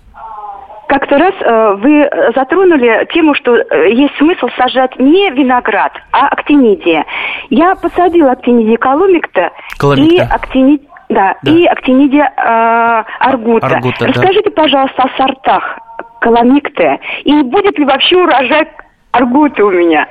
Как-то 0.92 1.16
раз 1.16 1.32
э, 1.40 1.74
вы 1.78 2.06
затронули 2.36 3.08
тему, 3.14 3.34
что 3.34 3.56
э, 3.56 3.94
есть 3.94 4.14
смысл 4.18 4.48
сажать 4.58 4.98
не 4.98 5.30
виноград, 5.30 5.90
а 6.12 6.28
актинидия. 6.28 7.06
Я 7.48 7.74
посадила 7.76 8.32
актинидия 8.32 8.76
коломикта 8.76 9.52
и 9.96 10.18
актинидия... 10.18 10.86
Да, 11.08 11.34
да, 11.42 11.50
и 11.50 11.64
актинидия 11.64 12.30
э, 12.36 13.04
аргута. 13.20 13.68
аргута. 13.68 14.06
Расскажите, 14.06 14.50
да. 14.50 14.62
пожалуйста, 14.62 15.04
о 15.04 15.16
сортах 15.16 15.78
коломикта. 16.20 16.98
И 17.24 17.40
будет 17.40 17.78
ли 17.78 17.86
вообще 17.86 18.18
урожай 18.18 18.68
аргута 19.12 19.64
у 19.64 19.70
меня? 19.70 20.06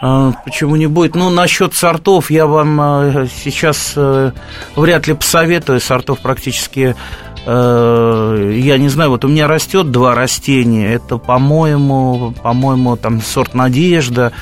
А, 0.00 0.30
почему 0.44 0.76
не 0.76 0.86
будет? 0.86 1.16
Ну, 1.16 1.28
насчет 1.30 1.74
сортов 1.74 2.30
я 2.30 2.46
вам 2.46 2.80
а, 2.80 3.26
сейчас 3.26 3.94
э, 3.96 4.30
вряд 4.76 5.08
ли 5.08 5.14
посоветую. 5.14 5.80
Сортов 5.80 6.20
практически 6.20 6.94
Э, 6.94 7.25
я 7.46 8.78
не 8.78 8.88
знаю, 8.88 9.10
вот 9.10 9.24
у 9.24 9.28
меня 9.28 9.46
растет 9.46 9.90
два 9.90 10.14
растения, 10.14 10.92
это, 10.92 11.16
по-моему, 11.16 12.34
по-моему, 12.42 12.96
там 12.96 13.20
сорт 13.20 13.54
Надежда, 13.54 14.32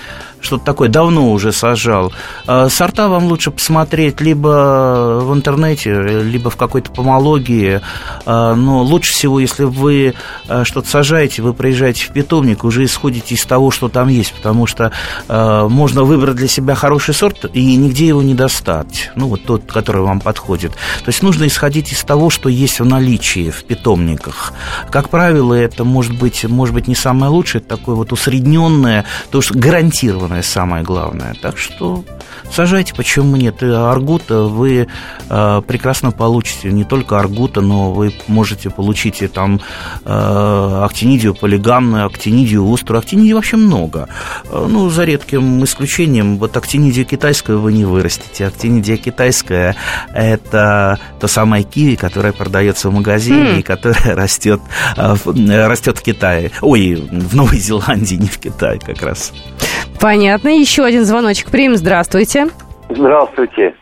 что-то 0.45 0.65
такое, 0.65 0.89
давно 0.89 1.33
уже 1.33 1.53
сажал. 1.53 2.13
А 2.47 2.69
сорта 2.69 3.09
вам 3.09 3.25
лучше 3.25 3.51
посмотреть 3.51 4.21
либо 4.21 5.21
в 5.23 5.35
интернете, 5.35 6.21
либо 6.23 6.51
в 6.51 6.57
какой-то 6.57 6.91
помологии. 6.91 7.81
А, 8.27 8.55
но 8.55 8.83
лучше 8.83 9.13
всего, 9.13 9.41
если 9.41 9.65
вы 9.65 10.15
а, 10.49 10.65
что-то 10.65 10.89
сажаете, 10.89 11.43
вы 11.43 11.55
приезжаете 11.55 12.07
в 12.07 12.13
питомник, 12.13 12.65
уже 12.65 12.85
исходите 12.85 13.35
из 13.35 13.45
того, 13.45 13.71
что 13.71 13.89
там 13.89 14.09
есть, 14.09 14.33
потому 14.35 14.67
что 14.67 14.93
можно 15.29 16.05
выбрать 16.05 16.37
для 16.37 16.49
себя 16.49 16.75
хороший 16.75 17.15
сорт 17.15 17.45
и 17.53 17.77
нигде 17.77 18.09
его 18.09 18.23
не 18.23 18.35
достать. 18.35 19.11
Ну, 19.17 19.29
вот 19.29 19.45
тот, 19.45 19.71
который 19.71 20.03
вам 20.03 20.21
подходит. 20.21 20.73
То 20.73 21.09
есть 21.09 21.23
нужно 21.23 21.47
исходить 21.47 21.93
из 21.93 22.03
того, 22.05 22.31
что 22.31 22.49
есть 22.49 22.81
в 22.81 22.85
наличии 22.85 23.51
в 23.51 23.65
питомниках. 23.65 24.53
Как 24.91 25.09
правило, 25.09 25.55
это 25.55 25.85
может 25.85 26.19
быть, 26.19 26.45
может 26.45 26.75
быть 26.75 26.89
не 26.89 26.95
самое 26.95 27.31
лучшее, 27.31 27.61
это 27.61 27.77
такое 27.77 27.95
вот 27.95 28.13
усредненное, 28.13 29.05
то 29.31 29.39
есть 29.39 29.53
гарантированное 29.53 30.34
главное, 30.35 30.43
самое 30.43 30.85
главное. 30.85 31.35
Так 31.41 31.59
что 31.59 32.05
сажайте, 32.51 32.95
почему 32.95 33.37
нет. 33.37 33.63
И 33.63 33.67
аргута 33.67 34.43
вы 34.43 34.87
э, 35.29 35.63
прекрасно 35.67 36.11
получите. 36.11 36.73
Не 36.73 36.85
только 36.85 37.19
аргута, 37.19 37.61
но 37.61 37.93
вы 37.93 38.13
можете 38.29 38.71
получить 38.71 39.23
и 39.23 39.29
там 39.29 39.61
э, 40.05 40.81
актинидию 40.85 41.35
полигамную, 41.35 42.07
актинидию 42.07 42.73
острую. 42.73 42.99
Актинидии 42.99 43.35
вообще 43.35 43.57
много. 43.57 44.09
Э, 44.51 44.67
ну, 44.69 44.91
за 44.91 45.05
редким 45.05 45.63
исключением, 45.65 46.39
вот 46.39 46.57
актинидию 46.57 47.07
китайскую 47.07 47.61
вы 47.61 47.73
не 47.73 47.85
вырастите. 47.85 48.47
Актинидия 48.47 48.97
китайская– 48.97 49.77
это 50.15 50.99
то 51.21 51.29
самое 51.29 51.65
киви, 51.65 51.97
которое 51.97 52.33
продается 52.33 52.89
в 52.89 52.93
магазине 52.93 53.57
mm. 53.57 53.59
и 53.61 53.63
которое 53.63 54.15
растет, 54.17 54.61
э, 54.97 55.67
растет 55.67 55.99
в 55.99 56.03
Китае. 56.03 56.51
Ой, 56.61 56.95
в 56.95 57.37
Новой 57.37 57.59
Зеландии, 57.59 58.17
не 58.17 58.29
в 58.29 58.39
Китае 58.39 58.81
как 58.81 59.03
раз. 59.03 59.33
Понятно. 60.01 60.49
Еще 60.49 60.85
один 60.85 61.05
звоночек 61.05 61.51
примем. 61.51 61.77
Здравствуйте. 61.77 62.49
Здравствуйте. 62.89 63.75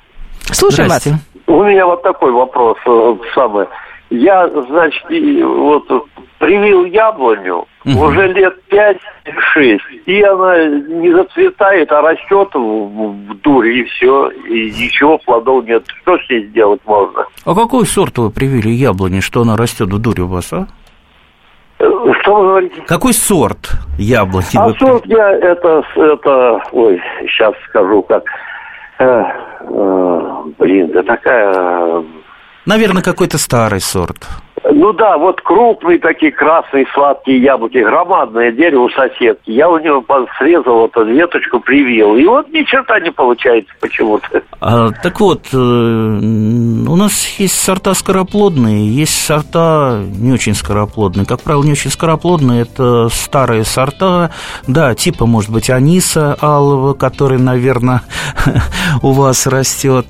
Слушаем 0.52 0.88
вас. 0.88 1.06
У 1.46 1.64
меня 1.64 1.86
вот 1.86 2.02
такой 2.02 2.32
вопрос. 2.32 2.78
Э, 2.86 3.16
самый. 3.34 3.66
Я, 4.10 4.48
значит, 4.48 5.04
вот 5.08 6.08
привил 6.38 6.84
яблоню 6.84 7.66
угу. 7.84 8.04
уже 8.04 8.32
лет 8.32 8.54
5-6, 8.68 9.78
и 10.06 10.22
она 10.22 10.66
не 10.66 11.14
зацветает, 11.14 11.90
а 11.92 12.02
растет 12.02 12.48
в, 12.52 12.58
в 12.58 13.40
дуре, 13.42 13.80
и 13.80 13.84
все, 13.84 14.28
и 14.28 14.70
ничего, 14.72 15.18
плодов 15.18 15.64
нет. 15.64 15.84
Что 16.02 16.18
с 16.18 16.28
ней 16.28 16.46
сделать 16.48 16.80
можно? 16.84 17.26
А 17.44 17.54
какой 17.54 17.86
сорт 17.86 18.18
вы 18.18 18.30
привили 18.30 18.70
яблони, 18.70 19.20
что 19.20 19.42
она 19.42 19.56
растет 19.56 19.88
в 19.88 19.98
дуре 19.98 20.24
у 20.24 20.26
вас, 20.26 20.52
а? 20.52 20.66
Что 21.82 22.34
вы 22.34 22.42
говорите? 22.42 22.82
Какой 22.86 23.12
сорт 23.12 23.72
яблони? 23.98 24.44
А 24.56 24.68
вы... 24.68 24.74
сорт 24.78 25.04
я 25.06 25.32
это, 25.32 25.82
это, 25.96 26.60
ой, 26.70 27.02
сейчас 27.22 27.54
скажу 27.68 28.02
как. 28.02 28.24
Э, 28.98 29.24
э, 29.60 30.42
блин, 30.58 30.92
да 30.92 31.02
такая... 31.02 32.04
Наверное, 32.66 33.02
какой-то 33.02 33.38
старый 33.38 33.80
сорт. 33.80 34.28
Ну 34.70 34.92
да, 34.92 35.18
вот 35.18 35.40
крупные 35.40 35.98
такие 35.98 36.30
красные 36.30 36.86
сладкие 36.94 37.42
яблоки, 37.42 37.78
громадное 37.78 38.52
дерево 38.52 38.84
у 38.84 38.90
соседки. 38.90 39.50
Я 39.50 39.68
у 39.68 39.78
него 39.78 40.04
срезал 40.38 40.80
вот 40.80 40.90
эту 40.92 41.04
веточку, 41.04 41.58
привил. 41.60 42.16
И 42.16 42.24
вот 42.24 42.48
ни 42.52 42.62
черта 42.62 43.00
не 43.00 43.10
получается 43.10 43.72
почему-то. 43.80 44.42
А, 44.60 44.90
так 45.02 45.18
вот, 45.20 45.48
э, 45.52 45.56
у 45.56 46.96
нас 46.96 47.26
есть 47.38 47.60
сорта 47.60 47.94
скороплодные, 47.94 48.88
есть 48.88 49.26
сорта 49.26 50.00
не 50.06 50.32
очень 50.32 50.54
скороплодные. 50.54 51.26
Как 51.26 51.42
правило, 51.42 51.64
не 51.64 51.72
очень 51.72 51.90
скороплодные– 51.90 52.62
это 52.62 53.08
старые 53.08 53.64
сорта, 53.64 54.30
да, 54.68 54.94
типа, 54.94 55.26
может 55.26 55.50
быть, 55.50 55.70
аниса 55.70 56.36
алого, 56.40 56.94
который, 56.94 57.38
наверное, 57.38 58.02
у 59.02 59.10
вас 59.10 59.46
растет. 59.48 60.06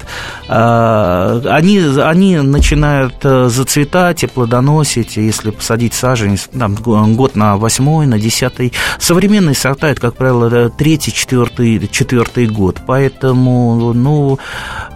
А, 0.49 1.41
они, 1.49 1.81
они 2.03 2.37
начинают 2.39 3.15
э, 3.25 3.47
зацветать 3.47 4.25
и 4.25 4.27
плодоносить, 4.43 5.17
если 5.17 5.51
посадить 5.51 5.95
саженец, 5.95 6.49
там, 6.59 6.75
год 6.75 7.37
на 7.37 7.57
восьмой, 7.57 8.07
на 8.07 8.19
десятый. 8.19 8.73
Современные 8.99 9.55
сорта, 9.55 9.91
это, 9.91 10.01
как 10.01 10.17
правило, 10.17 10.69
третий, 10.69 11.13
четвертый, 11.13 11.89
четвертый 11.89 12.49
год. 12.49 12.81
Поэтому, 12.85 13.93
ну, 13.93 14.41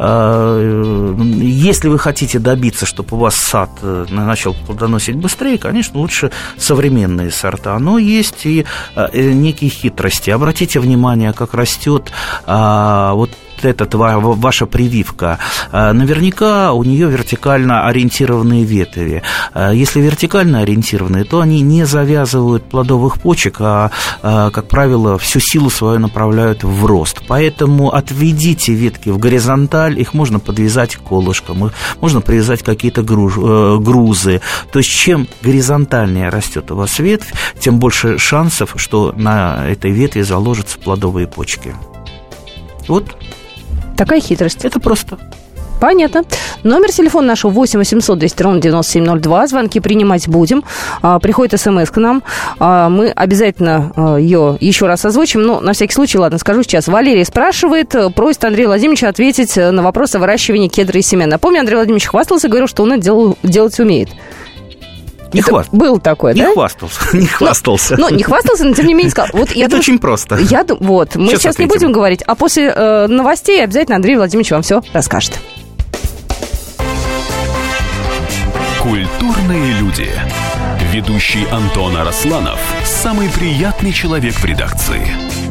э, 0.00 1.14
если 1.36 1.86
вы 1.86 2.00
хотите 2.00 2.40
добиться, 2.40 2.86
чтобы 2.86 3.16
у 3.16 3.20
вас 3.20 3.36
сад 3.36 3.70
э, 3.82 4.06
начал 4.10 4.52
плодоносить 4.66 5.14
быстрее, 5.14 5.58
конечно, 5.58 6.00
лучше 6.00 6.32
современные 6.58 7.30
сорта. 7.30 7.78
Но 7.78 7.98
есть 7.98 8.46
и 8.46 8.64
э, 8.96 9.32
некие 9.32 9.70
хитрости. 9.70 10.30
Обратите 10.30 10.80
внимание, 10.80 11.32
как 11.32 11.54
растет 11.54 12.10
а, 12.46 13.14
вот 13.14 13.30
этот, 13.64 13.94
ваша 13.94 14.66
прививка, 14.66 15.38
а, 15.72 15.92
наверняка 15.92 16.72
у 16.72 16.84
нее 16.84 17.08
вертикально 17.08 17.86
ориентированные 17.86 18.64
ветви. 18.64 19.22
А, 19.54 19.72
если 19.72 20.00
вертикально 20.00 20.60
ориентированные, 20.60 21.24
то 21.24 21.40
они 21.40 21.60
не 21.60 21.84
завязывают 21.86 22.64
плодовых 22.64 23.20
почек, 23.20 23.56
а, 23.60 23.90
как 24.22 24.68
правило, 24.68 25.18
всю 25.18 25.40
силу 25.40 25.70
свою 25.70 25.98
направляют 25.98 26.64
в 26.64 26.84
рост. 26.86 27.22
Поэтому 27.26 27.94
отведите 27.94 28.72
ветки 28.72 29.08
в 29.08 29.18
горизонталь, 29.18 29.98
их 30.00 30.14
можно 30.14 30.38
подвязать 30.38 30.96
к 30.96 31.00
колышкам, 31.00 31.70
можно 32.00 32.20
привязать 32.20 32.62
какие-то 32.62 33.00
э, 33.00 33.78
грузы. 33.78 34.40
То 34.72 34.78
есть 34.78 34.90
чем 34.90 35.28
горизонтальнее 35.42 36.28
растет 36.28 36.70
у 36.70 36.76
вас 36.76 36.98
ветвь, 36.98 37.32
тем 37.58 37.78
больше 37.78 38.18
шансов, 38.18 38.74
что 38.76 39.12
на 39.16 39.66
этой 39.68 39.90
ветви 39.90 40.22
заложатся 40.22 40.78
плодовые 40.78 41.26
почки. 41.26 41.74
Вот 42.88 43.16
Такая 43.96 44.20
хитрость. 44.20 44.64
Это 44.64 44.80
просто. 44.80 45.18
Понятно. 45.80 46.24
Номер 46.62 46.90
телефона 46.90 47.28
нашего 47.28 47.50
8 47.50 47.78
800 47.78 48.18
200 48.18 48.42
ровно 48.42 48.60
9702. 48.60 49.46
Звонки 49.46 49.80
принимать 49.80 50.26
будем. 50.28 50.64
А, 51.02 51.18
приходит 51.18 51.60
смс 51.60 51.90
к 51.90 51.96
нам. 51.98 52.22
А, 52.58 52.88
мы 52.88 53.08
обязательно 53.08 53.92
а, 53.94 54.16
ее 54.16 54.56
еще 54.60 54.86
раз 54.86 55.04
озвучим. 55.04 55.42
Но 55.42 55.60
на 55.60 55.74
всякий 55.74 55.92
случай, 55.92 56.18
ладно, 56.18 56.38
скажу 56.38 56.62
сейчас. 56.62 56.88
Валерий 56.88 57.24
спрашивает, 57.24 57.94
просит 58.14 58.44
Андрея 58.44 58.68
Владимировича 58.68 59.08
ответить 59.08 59.56
на 59.56 59.82
вопрос 59.82 60.14
о 60.14 60.18
выращивании 60.18 60.68
кедра 60.68 60.98
и 60.98 61.02
семян. 61.02 61.28
Напомню, 61.28 61.60
Андрей 61.60 61.76
Владимирович 61.76 62.06
хвастался, 62.06 62.48
говорил, 62.48 62.68
что 62.68 62.82
он 62.82 62.94
это 62.94 63.02
делал, 63.02 63.36
делать 63.42 63.78
умеет. 63.78 64.08
Не 65.32 65.42
хвастался. 65.42 65.76
Был 65.76 65.98
такой, 65.98 66.34
не 66.34 66.42
да? 66.42 66.52
Хвастался, 66.52 67.00
не 67.16 67.26
хвастался. 67.26 67.96
Ну, 67.98 68.08
не 68.10 68.22
хвастался, 68.22 68.64
но 68.64 68.74
тем 68.74 68.86
не 68.86 68.94
менее 68.94 69.10
сказал. 69.10 69.30
Вот 69.32 69.50
я 69.54 69.66
Это 69.66 69.76
очень 69.76 69.98
просто. 69.98 70.36
Я, 70.36 70.64
вот, 70.80 71.16
мы 71.16 71.28
сейчас, 71.28 71.42
сейчас 71.42 71.58
не 71.58 71.66
будем 71.66 71.92
говорить, 71.92 72.22
а 72.22 72.34
после 72.34 72.72
э, 72.74 73.06
новостей 73.08 73.62
обязательно 73.62 73.96
Андрей 73.96 74.16
Владимирович 74.16 74.50
вам 74.50 74.62
все 74.62 74.82
расскажет. 74.92 75.38
Культурные 78.80 79.72
люди. 79.80 80.08
Ведущий 80.92 81.46
Антон 81.50 81.96
Арасланов– 81.96 82.60
самый 82.84 83.28
приятный 83.28 83.92
человек 83.92 84.34
в 84.34 84.44
редакции. 84.44 85.25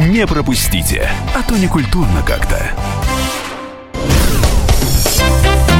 Не 0.00 0.26
пропустите, 0.26 1.08
а 1.36 1.48
то 1.48 1.56
не 1.56 1.68
культурно 1.68 2.22
как-то. 2.26 2.58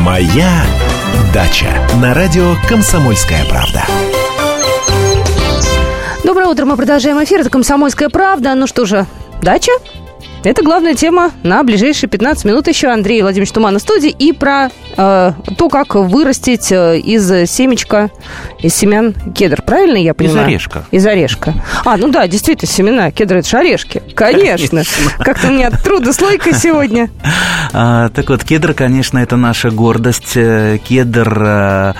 «Моя 0.02 0.64
дача» 1.32 1.66
на 2.00 2.14
радио 2.14 2.54
«Комсомольская 2.68 3.44
правда». 3.46 3.84
Доброе 6.22 6.46
утро, 6.46 6.64
мы 6.64 6.76
продолжаем 6.76 7.22
эфир. 7.24 7.40
Это 7.40 7.50
«Комсомольская 7.50 8.08
правда». 8.08 8.54
Ну 8.54 8.68
что 8.68 8.86
же, 8.86 9.06
дача? 9.42 9.72
Это 10.44 10.62
главная 10.62 10.94
тема 10.94 11.30
на 11.42 11.62
ближайшие 11.62 12.08
15 12.10 12.44
минут 12.44 12.68
еще. 12.68 12.88
Андрей 12.88 13.22
Владимирович 13.22 13.52
Туман 13.52 13.78
в 13.78 13.80
студии. 13.80 14.10
И 14.10 14.32
про 14.32 14.68
э, 14.96 15.32
то, 15.56 15.68
как 15.70 15.94
вырастить 15.94 16.70
э, 16.70 16.98
из 16.98 17.50
семечка, 17.50 18.10
из 18.60 18.74
семян 18.74 19.14
кедр. 19.34 19.62
Правильно 19.62 19.96
я 19.96 20.12
понимаю? 20.12 20.40
Из 20.40 20.48
орешка. 20.48 20.84
Из 20.90 21.06
орешка. 21.06 21.54
А, 21.84 21.96
ну 21.96 22.08
да, 22.08 22.26
действительно, 22.28 22.70
семена 22.70 23.10
кедра– 23.10 23.38
это 23.38 23.48
же 23.48 23.56
орешки. 23.56 24.02
Конечно. 24.14 24.82
Как-то 25.18 25.48
у 25.48 25.50
меня 25.50 25.70
трудослойка 25.70 26.54
сегодня. 26.54 27.08
А, 27.72 28.10
так 28.10 28.28
вот, 28.28 28.44
кедр, 28.44 28.74
конечно, 28.74 29.18
это 29.18 29.36
наша 29.36 29.70
гордость. 29.70 30.36
Э, 30.36 30.78
кедр 30.86 31.42
э, 31.42 31.94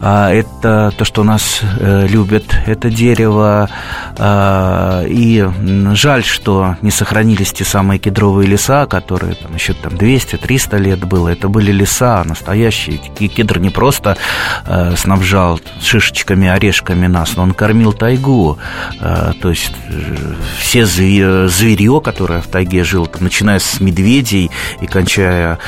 это 0.00 0.94
то, 0.96 1.04
что 1.04 1.24
нас 1.24 1.60
э, 1.78 2.06
любят 2.08 2.44
это 2.66 2.88
дерево. 2.88 3.68
А, 4.16 5.04
и 5.06 5.46
жаль, 5.92 6.24
что 6.24 6.76
не 6.80 6.90
сохранились 6.90 7.52
те 7.52 7.64
самые 7.64 7.98
кедровые 7.98 8.48
леса, 8.48 8.86
которые 8.86 9.34
там 9.34 9.54
еще 9.54 9.74
там 9.74 9.92
200-300 9.92 10.78
лет 10.78 11.04
было. 11.04 11.28
Это 11.28 11.48
были 11.48 11.70
леса 11.70 12.24
настоящие. 12.24 12.96
Кедр 12.96 13.58
не 13.58 13.68
просто 13.68 14.16
э, 14.64 14.94
снабжал 14.96 15.60
шишечками, 15.82 16.48
орешками 16.48 17.06
нас, 17.06 17.36
но 17.36 17.42
он 17.42 17.52
кормил 17.52 17.92
тайгу. 17.92 18.58
Э, 19.00 19.32
то 19.40 19.50
есть 19.50 19.72
все 20.58 20.86
зверье, 20.86 22.00
которое 22.02 22.40
в 22.40 22.46
тайге 22.46 22.84
жило, 22.84 23.08
начиная 23.20 23.58
с 23.58 23.80
медведей 23.80 24.50
и 24.80 24.86
кончая 24.86 25.58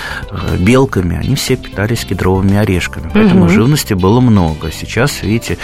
белками, 0.58 1.18
они 1.18 1.34
все 1.34 1.56
питались 1.56 2.06
кедровыми 2.06 2.56
орешками. 2.56 3.10
Поэтому 3.12 3.44
угу. 3.44 3.50
живности 3.50 3.92
было 3.92 4.21
много. 4.22 4.70
Сейчас, 4.72 5.22
видите, 5.22 5.58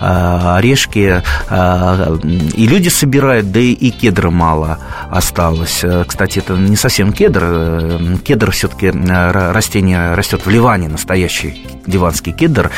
а, 0.00 0.56
орешки 0.56 1.22
а, 1.48 2.18
и 2.56 2.66
люди 2.66 2.88
собирают, 2.88 3.50
да 3.52 3.60
и 3.60 3.90
кедра 3.90 4.30
мало 4.30 4.78
осталось. 5.10 5.80
Э, 5.82 6.04
кстати, 6.06 6.38
это 6.38 6.54
не 6.54 6.76
совсем 6.76 7.12
кедр. 7.12 7.42
Э, 7.44 8.16
кедр 8.24 8.50
все-таки 8.50 8.86
э, 8.86 9.52
растение 9.52 10.14
растет 10.14 10.44
в 10.44 10.50
Ливане, 10.50 10.88
настоящий 10.88 11.66
ливанский 11.86 12.32
кедр. 12.32 12.70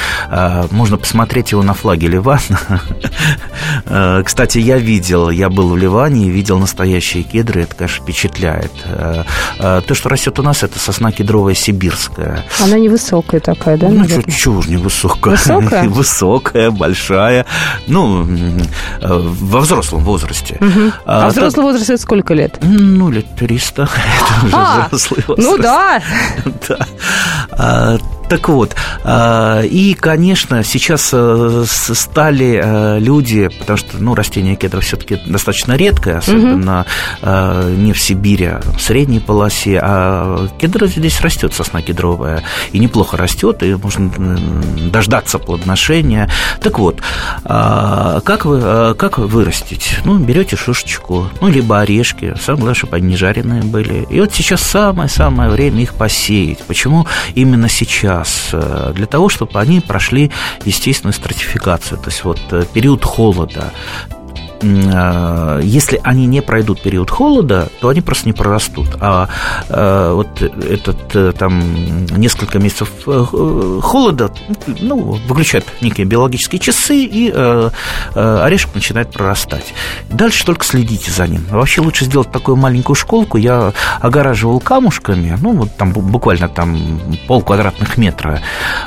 Можно 0.72 0.96
посмотреть 0.96 1.52
его 1.52 1.62
на 1.62 1.74
флаге 1.74 2.08
Ливана. 2.08 2.40
Кстати, 4.24 4.58
я 4.58 4.78
видел, 4.78 5.30
я 5.30 5.48
был 5.48 5.68
в 5.70 5.76
Ливане 5.76 6.26
и 6.26 6.30
видел 6.30 6.58
настоящие 6.58 7.22
кедры. 7.22 7.62
Это, 7.62 7.76
конечно, 7.76 8.02
впечатляет. 8.02 8.72
То, 9.58 9.84
что 9.92 10.08
растет 10.08 10.40
у 10.40 10.42
нас, 10.42 10.64
это 10.64 10.80
сосна 10.80 11.12
кедровая 11.12 11.54
сибирская. 11.54 12.44
Она 12.60 12.80
невысокая 12.80 13.40
такая, 13.40 13.76
да? 13.76 13.88
Ну, 13.88 14.04
чего 14.28 14.60
же 14.60 14.70
невысокая? 15.26 15.60
Высокая? 15.60 15.88
Высокая, 15.96 16.70
большая. 16.70 17.46
Ну, 17.86 18.26
во 19.00 19.60
взрослом 19.60 20.04
возрасте. 20.04 20.58
Угу. 20.60 20.92
А, 21.04 21.26
а 21.26 21.28
взрослый 21.28 21.52
так... 21.52 21.64
возраст 21.64 21.90
это 21.90 22.02
сколько 22.02 22.34
лет? 22.34 22.58
Ну, 22.62 23.10
лет 23.10 23.26
300. 23.36 23.82
Это 23.82 24.46
уже 24.46 24.56
а, 24.56 24.86
взрослый 24.86 25.24
возраст. 25.26 25.48
Ну 25.48 25.58
да. 25.58 26.02
да. 26.68 26.78
А, 27.50 27.98
так 28.28 28.48
вот, 28.48 28.74
а, 29.04 29.62
и, 29.62 29.94
конечно, 29.94 30.64
сейчас 30.64 31.10
э, 31.12 31.64
стали 31.66 32.60
э, 32.62 32.98
люди, 32.98 33.48
потому 33.60 33.76
что, 33.76 33.98
ну, 33.98 34.14
растение 34.14 34.56
кедра 34.56 34.80
все-таки 34.80 35.16
достаточно 35.26 35.74
редкое, 35.74 36.18
особенно 36.18 36.86
угу. 37.22 37.70
не 37.70 37.92
в 37.92 38.00
Сибири, 38.00 38.46
а 38.46 38.60
в 38.76 38.80
средней 38.80 39.20
полосе, 39.20 39.78
а 39.82 40.48
кедр 40.58 40.86
здесь 40.86 41.20
растет, 41.20 41.54
сосна 41.54 41.82
кедровая, 41.82 42.42
и 42.72 42.78
неплохо 42.78 43.16
растет, 43.16 43.62
и 43.62 43.74
можно 43.74 44.10
дождаться 44.90 45.38
плодоношения. 45.38 46.28
Так 46.60 46.78
вот, 46.78 47.00
а, 47.44 48.20
как 48.20 48.44
вы, 48.44 48.94
как 48.94 49.18
вырастить? 49.18 49.98
Ну, 50.04 50.18
берете 50.18 50.56
шишечку, 50.56 51.28
ну, 51.40 51.48
либо 51.48 51.80
орешки, 51.80 52.34
самое 52.40 52.56
главное, 52.56 52.74
чтобы 52.74 52.96
они 52.96 53.08
не 53.08 53.16
жареные 53.16 53.62
были. 53.62 54.06
И 54.10 54.20
вот 54.20 54.34
сейчас 54.34 54.62
самое-самое 54.62 55.50
время 55.50 55.82
их 55.82 55.94
посеять. 55.94 56.58
Почему 56.66 57.06
именно 57.34 57.68
сейчас? 57.68 58.15
Сейчас 58.24 58.50
э, 58.52 58.92
для 58.94 59.06
того, 59.06 59.28
чтобы 59.28 59.58
они 59.60 59.80
прошли 59.80 60.30
естественную 60.64 61.12
стратификацию, 61.12 61.98
то 61.98 62.08
есть 62.10 62.24
вот 62.24 62.40
э, 62.50 62.64
период 62.72 63.04
холода, 63.04 63.72
если 64.62 66.00
они 66.02 66.26
не 66.26 66.40
пройдут 66.40 66.80
период 66.80 67.10
холода, 67.10 67.68
то 67.80 67.88
они 67.88 68.00
просто 68.00 68.26
не 68.26 68.32
прорастут. 68.32 68.88
А 69.00 69.28
э, 69.68 70.12
вот 70.14 70.40
этот 70.40 71.14
э, 71.14 71.32
там 71.38 71.62
несколько 72.16 72.58
месяцев 72.58 72.90
холода, 73.04 74.30
ну, 74.80 75.18
выключают 75.28 75.66
некие 75.80 76.06
биологические 76.06 76.58
часы, 76.58 77.04
и 77.04 77.30
орешек 78.14 78.74
начинает 78.74 79.10
прорастать. 79.10 79.74
Дальше 80.08 80.44
только 80.44 80.64
следите 80.64 81.10
за 81.10 81.26
ним. 81.26 81.44
Вообще 81.50 81.80
лучше 81.80 82.04
сделать 82.04 82.30
такую 82.30 82.56
маленькую 82.56 82.96
школку. 82.96 83.38
Я 83.38 83.72
огораживал 84.00 84.60
камушками, 84.60 85.36
ну, 85.40 85.52
вот 85.52 85.76
там 85.76 85.92
буквально 85.92 86.48
там 86.48 87.00
пол 87.26 87.42
квадратных 87.42 87.96
метра 87.98 88.40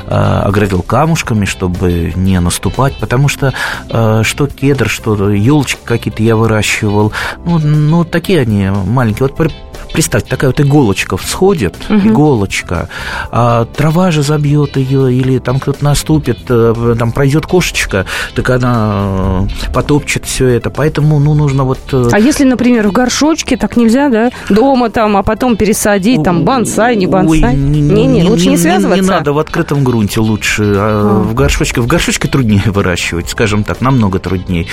оградил 0.08 0.82
камушками, 0.82 1.45
чтобы 1.45 2.13
не 2.15 2.39
наступать, 2.39 2.95
потому 2.99 3.27
что 3.27 3.53
что 3.88 4.47
кедр, 4.47 4.89
что 4.89 5.29
ел 5.32 5.59
елочки 5.60 5.80
какие-то 5.84 6.24
я 6.24 6.36
выращивал. 6.36 7.12
Ну, 7.45 7.60
ну 7.60 8.04
такие 8.06 8.41
они 8.41 8.69
маленькие. 8.69 9.28
Вот 9.28 9.52
представьте, 9.93 10.30
такая 10.30 10.52
вот 10.52 10.60
иголочка 10.60 11.17
всходит, 11.17 11.76
угу. 11.89 12.00
иголочка, 12.00 12.89
а 13.32 13.65
трава 13.65 14.12
же 14.12 14.24
забьет 14.24 14.78
ее, 14.78 15.13
или 15.13 15.39
там 15.39 15.60
кто-то 15.60 15.84
наступит, 15.84 16.39
э, 16.50 16.95
там 16.98 17.12
пройдет 17.12 17.45
кошечка, 17.45 18.06
так 18.36 18.50
она 18.50 19.48
э, 19.67 19.74
потопчет 19.74 20.26
все 20.26 20.48
это. 20.48 20.69
Поэтому, 20.69 21.19
ну, 21.19 21.34
нужно 21.34 21.63
вот... 21.63 21.80
Э, 21.91 22.10
а 22.12 22.19
если, 22.19 22.43
например, 22.43 22.88
в 22.88 22.91
горшочке, 22.91 23.58
так 23.58 23.78
нельзя, 23.78 24.10
да? 24.10 24.32
Дома 24.50 24.89
там, 24.89 25.17
а 25.17 25.24
потом 25.24 25.58
пересадить, 25.58 26.24
там, 26.24 26.45
бонсай, 26.45 26.95
не 26.95 27.08
бонсай? 27.08 27.56
Не-не, 27.56 28.24
лучше 28.24 28.45
не, 28.45 28.52
не 28.52 28.58
связываться? 28.58 29.02
Не, 29.02 29.02
не 29.02 29.08
надо, 29.08 29.34
в 29.34 29.39
открытом 29.39 29.84
грунте 29.84 30.19
лучше. 30.19 30.63
А, 30.76 31.19
а. 31.19 31.24
В 31.24 31.34
горшочке, 31.34 31.82
в 31.82 31.88
горшочке 31.88 32.28
труднее 32.28 32.63
выращивать, 32.65 33.30
скажем 33.30 33.63
так, 33.63 33.82
намного 33.82 34.19
труднее. 34.19 34.67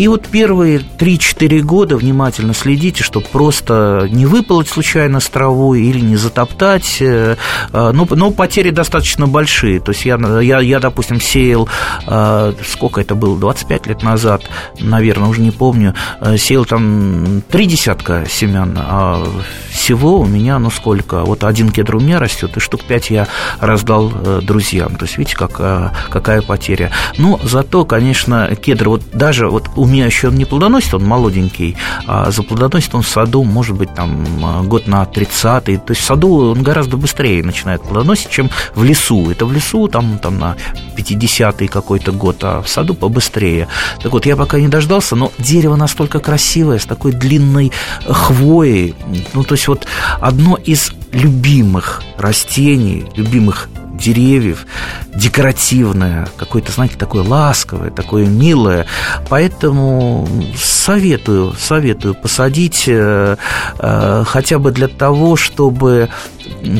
И 0.00 0.08
вот 0.08 0.28
первые 0.28 0.78
3-4 0.78 1.60
года 1.60 1.94
внимательно 1.94 2.54
следите, 2.54 3.02
чтобы 3.02 3.26
просто 3.26 4.08
не 4.10 4.24
выпалоть 4.24 4.66
случайно 4.66 5.20
с 5.20 5.28
травой 5.28 5.82
или 5.82 6.00
не 6.00 6.16
затоптать. 6.16 7.02
Э, 7.02 7.36
э, 7.70 7.90
но, 7.92 8.08
но 8.08 8.30
потери 8.30 8.70
достаточно 8.70 9.26
большие. 9.26 9.78
То 9.78 9.92
есть 9.92 10.06
я, 10.06 10.16
я, 10.40 10.60
я 10.60 10.80
допустим, 10.80 11.20
сеял, 11.20 11.68
э, 12.06 12.54
сколько 12.66 13.02
это 13.02 13.14
было, 13.14 13.38
25 13.38 13.88
лет 13.88 14.02
назад, 14.02 14.48
наверное, 14.78 15.28
уже 15.28 15.42
не 15.42 15.50
помню, 15.50 15.94
сеял 16.38 16.64
там 16.64 17.42
три 17.50 17.66
десятка 17.66 18.24
семян, 18.26 18.74
а 18.78 19.22
всего 19.70 20.20
у 20.20 20.24
меня, 20.24 20.58
ну 20.58 20.70
сколько, 20.70 21.26
вот 21.26 21.44
один 21.44 21.68
кедр 21.68 21.96
у 21.96 22.00
меня 22.00 22.18
растет, 22.18 22.56
и 22.56 22.60
штук 22.60 22.84
пять 22.84 23.10
я 23.10 23.28
раздал 23.58 24.08
друзьям. 24.40 24.96
То 24.96 25.04
есть, 25.04 25.18
видите, 25.18 25.36
как, 25.36 25.92
какая 26.08 26.40
потеря. 26.40 26.90
Но 27.18 27.38
зато, 27.42 27.84
конечно, 27.84 28.56
кедр, 28.56 28.88
вот 28.88 29.02
даже 29.12 29.50
вот 29.50 29.68
у 29.76 29.89
меня 29.90 30.06
еще 30.06 30.28
он 30.28 30.36
не 30.36 30.44
плодоносит, 30.44 30.94
он 30.94 31.04
молоденький, 31.04 31.76
а 32.06 32.30
заплодоносит 32.30 32.94
он 32.94 33.02
в 33.02 33.08
саду, 33.08 33.44
может 33.44 33.76
быть, 33.76 33.94
там 33.94 34.68
год 34.68 34.86
на 34.86 35.02
30-й. 35.02 35.76
То 35.76 35.90
есть 35.90 36.00
в 36.00 36.04
саду 36.04 36.50
он 36.50 36.62
гораздо 36.62 36.96
быстрее 36.96 37.42
начинает 37.42 37.82
плодоносить, 37.82 38.30
чем 38.30 38.50
в 38.74 38.84
лесу. 38.84 39.30
Это 39.30 39.46
в 39.46 39.52
лесу 39.52 39.88
там, 39.88 40.18
там 40.18 40.38
на 40.38 40.56
50-й 40.96 41.68
какой-то 41.68 42.12
год, 42.12 42.38
а 42.42 42.62
в 42.62 42.68
саду 42.68 42.94
побыстрее. 42.94 43.68
Так 44.02 44.12
вот, 44.12 44.26
я 44.26 44.36
пока 44.36 44.58
не 44.60 44.68
дождался, 44.68 45.16
но 45.16 45.32
дерево 45.38 45.76
настолько 45.76 46.20
красивое, 46.20 46.78
с 46.78 46.84
такой 46.84 47.12
длинной 47.12 47.72
хвоей. 48.06 48.94
Ну, 49.34 49.44
то 49.44 49.54
есть 49.54 49.68
вот 49.68 49.86
одно 50.20 50.56
из 50.56 50.92
любимых 51.12 52.02
растений, 52.16 53.04
любимых 53.16 53.68
деревьев 54.00 54.66
декоративное, 55.14 56.28
какое-то, 56.36 56.72
знаете, 56.72 56.96
такое 56.96 57.22
ласковое, 57.22 57.90
такое 57.90 58.26
милое. 58.26 58.86
Поэтому 59.28 60.26
советую, 60.56 61.54
советую 61.58 62.14
посадить 62.14 62.84
э, 62.86 63.36
э, 63.78 64.24
хотя 64.26 64.58
бы 64.58 64.72
для 64.72 64.88
того, 64.88 65.36
чтобы, 65.36 66.08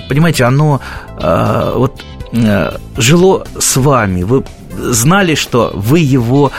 понимаете, 0.09 0.45
оно 0.45 0.81
э, 1.21 1.73
вот 1.77 2.03
э, 2.33 2.77
жило 2.97 3.47
с 3.59 3.77
вами. 3.77 4.23
Вы 4.23 4.45
знали, 4.77 5.35
что 5.35 5.71
вы 5.75 6.01
его 6.01 6.51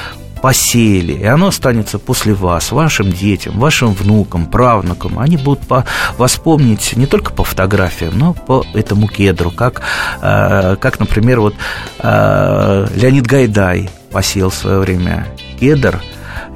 посеяли, 0.42 1.14
и 1.14 1.26
оно 1.26 1.48
останется 1.48 2.00
после 2.00 2.34
вас, 2.34 2.72
вашим 2.72 3.12
детям, 3.12 3.60
вашим 3.60 3.94
внукам, 3.94 4.46
правнукам. 4.48 5.20
Они 5.20 5.38
будут 5.38 5.68
по, 5.68 5.86
вас 6.18 6.36
помнить 6.38 6.96
не 6.96 7.06
только 7.06 7.32
по 7.32 7.44
фотографиям, 7.44 8.18
но 8.18 8.34
по 8.34 8.66
этому 8.74 9.08
кедру, 9.08 9.52
как, 9.52 9.82
э, 10.22 10.76
как 10.80 11.00
например, 11.00 11.42
вот 11.42 11.56
э, 12.00 12.88
Леонид 12.96 13.28
Гайдай 13.28 13.90
посеял 14.12 14.50
в 14.50 14.56
свое 14.56 14.80
время 14.80 15.28
кедр. 15.60 16.02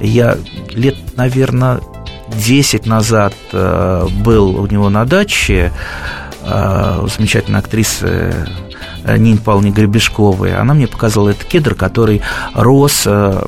Я 0.00 0.36
лет, 0.70 0.96
наверное, 1.16 1.80
10 2.28 2.86
назад 2.86 3.34
э, 3.52 4.08
был 4.24 4.60
у 4.60 4.66
него 4.66 4.90
на 4.90 5.04
даче, 5.04 5.72
э, 6.42 7.06
замечательной 7.16 7.60
актрисы 7.60 8.06
Э, 8.06 8.65
Нин 9.06 9.38
Павловне 9.38 9.70
Гребешковой, 9.70 10.54
она 10.54 10.74
мне 10.74 10.86
показала 10.86 11.30
этот 11.30 11.44
кедр, 11.44 11.74
который 11.74 12.22
рос 12.54 13.02
э, 13.06 13.46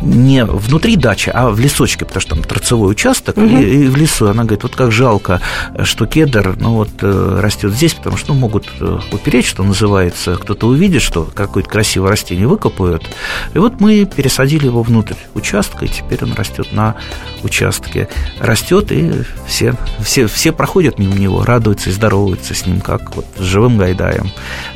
не 0.00 0.44
внутри 0.44 0.96
дачи, 0.96 1.30
а 1.32 1.50
в 1.50 1.58
лесочке, 1.58 2.04
потому 2.04 2.20
что 2.20 2.34
там 2.34 2.44
торцевой 2.44 2.90
участок, 2.90 3.36
угу. 3.36 3.46
и, 3.46 3.84
и 3.84 3.88
в 3.88 3.96
лесу. 3.96 4.28
Она 4.28 4.44
говорит, 4.44 4.62
вот 4.62 4.76
как 4.76 4.92
жалко, 4.92 5.40
что 5.82 6.06
кедр 6.06 6.56
ну, 6.58 6.74
вот, 6.74 6.90
э, 7.02 7.38
растет 7.40 7.72
здесь, 7.72 7.94
потому 7.94 8.16
что 8.16 8.34
ну, 8.34 8.40
могут 8.40 8.66
упереть, 9.12 9.46
что 9.46 9.62
называется, 9.62 10.36
кто-то 10.36 10.66
увидит, 10.66 11.02
что 11.02 11.24
какое-то 11.24 11.68
красивое 11.68 12.10
растение 12.10 12.46
выкопают. 12.46 13.08
И 13.54 13.58
вот 13.58 13.80
мы 13.80 14.04
пересадили 14.04 14.66
его 14.66 14.82
внутрь 14.82 15.14
участка, 15.34 15.84
и 15.84 15.88
теперь 15.88 16.22
он 16.22 16.34
растет 16.34 16.72
на 16.72 16.96
участке. 17.42 18.08
Растет, 18.40 18.92
и 18.92 19.22
все, 19.46 19.74
все, 20.00 20.26
все 20.26 20.52
проходят 20.52 20.98
мимо 20.98 21.14
него, 21.14 21.44
радуются 21.44 21.90
и 21.90 21.92
здороваются 21.92 22.54
с 22.54 22.66
ним, 22.66 22.80
как 22.80 23.14
вот 23.16 23.26
с 23.36 23.42
живым 23.42 23.78
гайдаем. 23.78 24.30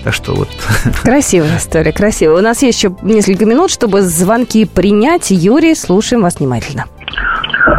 Так 0.05 0.15
что 0.15 0.35
вот... 0.35 0.49
Красивая 1.03 1.57
история, 1.57 1.93
красивая. 1.93 2.39
У 2.39 2.43
нас 2.43 2.63
есть 2.63 2.83
еще 2.83 2.95
несколько 3.03 3.45
минут, 3.45 3.71
чтобы 3.71 4.01
звонки 4.03 4.67
принять. 4.67 5.31
Юрий, 5.31 5.75
слушаем 5.75 6.23
вас 6.23 6.39
внимательно. 6.41 6.87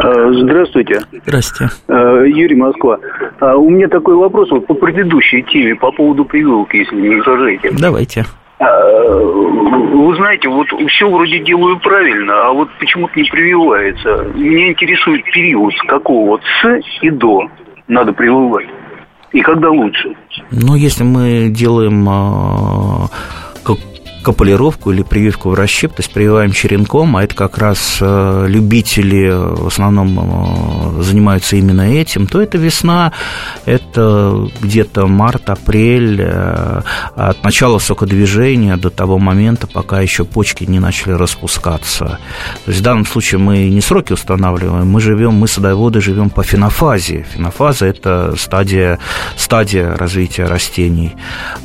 Э, 0.03 0.31
здравствуйте. 0.33 1.01
Здравствуйте. 1.25 1.73
Э, 1.87 2.23
Юрий 2.27 2.55
Москва. 2.55 2.99
Э, 3.39 3.53
у 3.55 3.69
меня 3.69 3.87
такой 3.87 4.15
вопрос 4.15 4.51
вот 4.51 4.67
по 4.67 4.73
предыдущей 4.73 5.41
теме, 5.43 5.75
по 5.75 5.91
поводу 5.91 6.25
прививки, 6.25 6.77
если 6.77 6.95
не 6.95 7.15
возражаете. 7.15 7.71
Давайте. 7.71 8.25
Вы 8.59 10.15
знаете, 10.17 10.47
вот 10.49 10.67
все 10.67 11.09
вроде 11.09 11.39
делаю 11.39 11.79
правильно, 11.79 12.47
а 12.47 12.53
вот 12.53 12.69
почему-то 12.79 13.19
не 13.19 13.27
прививается. 13.27 14.27
Меня 14.35 14.69
интересует 14.69 15.23
период, 15.25 15.73
с 15.73 15.81
какого 15.87 16.27
вот 16.27 16.41
с 16.61 16.79
и 17.01 17.09
до 17.09 17.49
надо 17.87 18.13
прививать. 18.13 18.67
И 19.31 19.41
когда 19.41 19.69
лучше? 19.69 20.13
Ну, 20.51 20.75
если 20.75 21.03
мы 21.03 21.49
делаем 21.49 22.07
а, 22.09 23.07
капулировку 24.21 24.91
или 24.91 25.03
прививку 25.03 25.49
в 25.49 25.53
расщеп, 25.53 25.93
то 25.93 26.01
есть 26.01 26.13
прививаем 26.13 26.51
черенком, 26.51 27.17
а 27.17 27.23
это 27.23 27.35
как 27.35 27.57
раз 27.57 27.97
э, 28.01 28.45
любители 28.47 29.29
в 29.31 29.67
основном 29.67 30.99
э, 30.99 31.03
занимаются 31.03 31.55
именно 31.55 31.81
этим, 31.81 32.27
то 32.27 32.41
это 32.41 32.57
весна, 32.57 33.11
это 33.65 34.47
где-то 34.61 35.07
март, 35.07 35.49
апрель, 35.49 36.21
э, 36.21 36.81
от 37.15 37.43
начала 37.43 37.79
сокодвижения 37.79 38.77
до 38.77 38.89
того 38.89 39.17
момента, 39.17 39.67
пока 39.67 40.01
еще 40.01 40.23
почки 40.23 40.63
не 40.65 40.79
начали 40.79 41.13
распускаться. 41.13 42.19
То 42.65 42.71
есть 42.71 42.79
в 42.79 42.83
данном 42.83 43.05
случае 43.05 43.39
мы 43.39 43.69
не 43.69 43.81
сроки 43.81 44.13
устанавливаем, 44.13 44.87
мы 44.87 45.01
живем, 45.01 45.33
мы 45.33 45.47
садоводы 45.47 46.01
живем 46.01 46.29
по 46.29 46.43
фенофазе. 46.43 47.25
Фенофаза– 47.33 47.85
это 47.87 48.35
стадия, 48.37 48.99
стадия 49.35 49.95
развития 49.97 50.45
растений. 50.45 51.15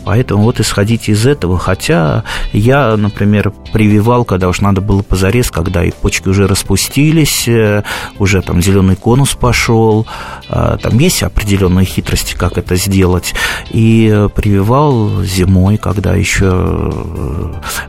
Поэтому 0.04 0.42
вот 0.42 0.60
исходить 0.60 1.08
из 1.08 1.26
этого, 1.26 1.58
хотя 1.58 2.24
я, 2.52 2.96
например, 2.96 3.52
прививал, 3.72 4.24
когда 4.24 4.48
уж 4.48 4.60
надо 4.60 4.80
было 4.80 5.02
позарез, 5.02 5.50
когда 5.50 5.84
и 5.84 5.90
почки 5.90 6.28
уже 6.28 6.46
распустились, 6.46 7.48
э, 7.48 7.82
уже 8.18 8.42
там 8.42 8.62
зеленый 8.62 8.96
конус 8.96 9.34
пошел, 9.34 10.06
э, 10.48 10.78
там 10.82 10.98
есть 10.98 11.22
определенные 11.22 11.86
хитрости, 11.86 12.34
как 12.34 12.58
это 12.58 12.76
сделать. 12.76 13.34
И 13.70 14.28
прививал 14.34 15.22
зимой, 15.22 15.76
когда 15.76 16.14
еще 16.14 16.50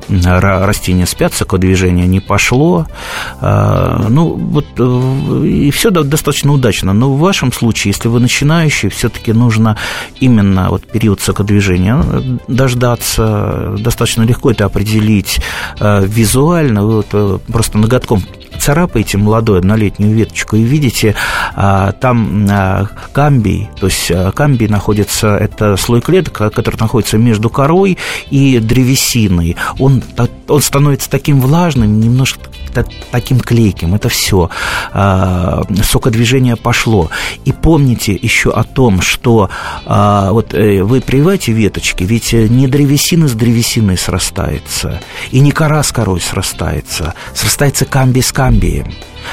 э, 0.09 0.65
растения 0.65 1.05
спят, 1.05 1.33
движение 1.57 2.05
не 2.07 2.19
пошло. 2.19 2.85
Ну, 3.41 4.33
вот 4.33 4.79
и 5.43 5.71
все 5.71 5.89
достаточно 5.89 6.51
удачно. 6.51 6.93
Но 6.93 7.11
в 7.13 7.19
вашем 7.19 7.51
случае, 7.51 7.93
если 7.95 8.09
вы 8.09 8.19
начинающий, 8.19 8.89
все-таки 8.89 9.33
нужно 9.33 9.77
именно 10.19 10.69
вот 10.69 10.85
период 10.85 11.21
сокодвижения 11.21 12.03
дождаться 12.47 13.75
достаточно 13.79 14.23
легко 14.23 14.46
это 14.49 14.65
определить 14.65 15.39
э, 15.79 16.05
визуально, 16.05 16.85
вот 16.85 17.07
э, 17.13 17.39
просто 17.47 17.77
ноготком 17.77 18.23
царапаете 18.57 19.17
молодую 19.17 19.59
однолетнюю 19.59 20.13
веточку 20.13 20.55
и 20.55 20.63
видите 20.63 21.15
а, 21.55 21.91
там 21.93 22.47
а, 22.49 22.87
камбий, 23.13 23.69
то 23.79 23.87
есть 23.87 24.11
а, 24.11 24.31
камбий 24.31 24.67
находится, 24.67 25.37
это 25.37 25.77
слой 25.77 26.01
клеток, 26.01 26.53
который 26.53 26.77
находится 26.77 27.17
между 27.17 27.49
корой 27.49 27.97
и 28.29 28.59
древесиной. 28.59 29.55
Он, 29.79 30.03
он 30.47 30.61
становится 30.61 31.09
таким 31.09 31.41
влажным, 31.41 31.99
немножко 31.99 32.41
таким 33.11 33.39
клейким. 33.39 33.95
Это 33.95 34.07
все. 34.07 34.51
Сокодвижение 34.93 36.55
пошло. 36.55 37.09
И 37.43 37.51
помните 37.51 38.13
еще 38.13 38.51
о 38.51 38.63
том, 38.63 39.01
что 39.01 39.49
вот 39.85 40.53
э, 40.53 40.83
вы 40.83 41.01
прививаете 41.01 41.53
веточки, 41.53 42.03
ведь 42.03 42.33
не 42.33 42.67
древесина 42.67 43.27
с 43.27 43.33
древесиной 43.33 43.97
срастается, 43.97 45.01
и 45.31 45.39
не 45.39 45.51
кора 45.51 45.81
с 45.81 45.91
корой 45.91 46.21
срастается, 46.21 47.15
срастается 47.33 47.85
камбий 47.85 48.21
с 48.21 48.31
камбием. 48.31 48.46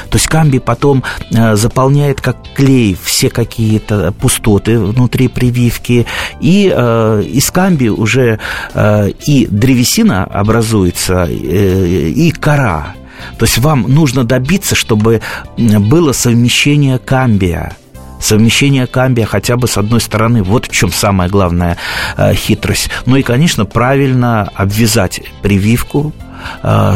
То 0.09 0.17
есть 0.17 0.27
камбий 0.27 0.59
потом 0.59 1.03
э, 1.31 1.55
заполняет 1.55 2.21
как 2.21 2.37
клей 2.53 2.97
все 3.01 3.29
какие-то 3.29 4.11
пустоты 4.11 4.79
внутри 4.79 5.27
прививки, 5.27 6.05
и 6.39 6.71
э, 6.75 7.23
из 7.25 7.49
камби 7.51 7.87
уже 7.87 8.39
э, 8.73 9.09
и 9.25 9.47
древесина 9.47 10.25
образуется, 10.25 11.27
э, 11.29 12.09
и 12.09 12.31
кора. 12.31 12.95
То 13.37 13.45
есть 13.45 13.57
вам 13.59 13.83
нужно 13.87 14.23
добиться, 14.23 14.75
чтобы 14.75 15.21
было 15.57 16.11
совмещение 16.11 16.99
камбия 16.99 17.75
совмещение 18.19 18.87
камбия 18.87 19.25
хотя 19.25 19.55
бы 19.55 19.67
с 19.67 19.77
одной 19.77 20.01
стороны. 20.01 20.41
Вот 20.41 20.65
в 20.65 20.71
чем 20.71 20.91
самая 20.91 21.29
главная 21.29 21.77
э, 22.17 22.33
хитрость. 22.33 22.89
Ну 23.05 23.17
и, 23.17 23.21
конечно, 23.21 23.65
правильно 23.65 24.49
обвязать 24.55 25.21
прививку, 25.41 26.13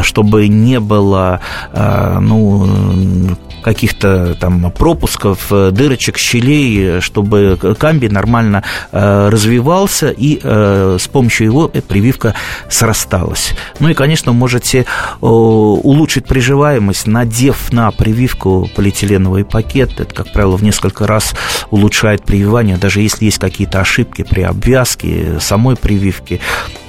чтобы 0.02 0.48
не 0.48 0.80
было 0.80 1.40
э, 1.72 2.18
ну, 2.20 3.36
каких-то 3.62 4.34
там 4.34 4.70
пропусков, 4.70 5.46
э, 5.50 5.70
дырочек, 5.70 6.18
щелей, 6.18 7.00
чтобы 7.00 7.58
камби 7.78 8.06
нормально 8.08 8.62
э, 8.92 9.28
развивался 9.28 10.10
и 10.10 10.40
э, 10.42 10.96
с 11.00 11.06
помощью 11.08 11.46
его 11.46 11.68
прививка 11.68 12.34
срасталась. 12.68 13.54
Ну 13.78 13.88
и, 13.88 13.94
конечно, 13.94 14.32
можете 14.32 14.86
улучшить 15.20 16.26
приживаемость, 16.26 17.06
надев 17.06 17.72
на 17.72 17.90
прививку 17.90 18.68
полиэтиленовый 18.74 19.44
пакет. 19.44 19.92
Это, 19.98 20.14
как 20.14 20.32
правило, 20.32 20.56
в 20.56 20.62
несколько 20.62 21.06
раз 21.06 21.34
улучшает 21.70 22.24
прививание, 22.24 22.76
даже 22.76 23.00
если 23.00 23.26
есть 23.26 23.38
какие-то 23.38 23.80
ошибки 23.80 24.22
при 24.22 24.42
обвязке 24.42 25.38
самой 25.40 25.76
прививки. 25.76 26.40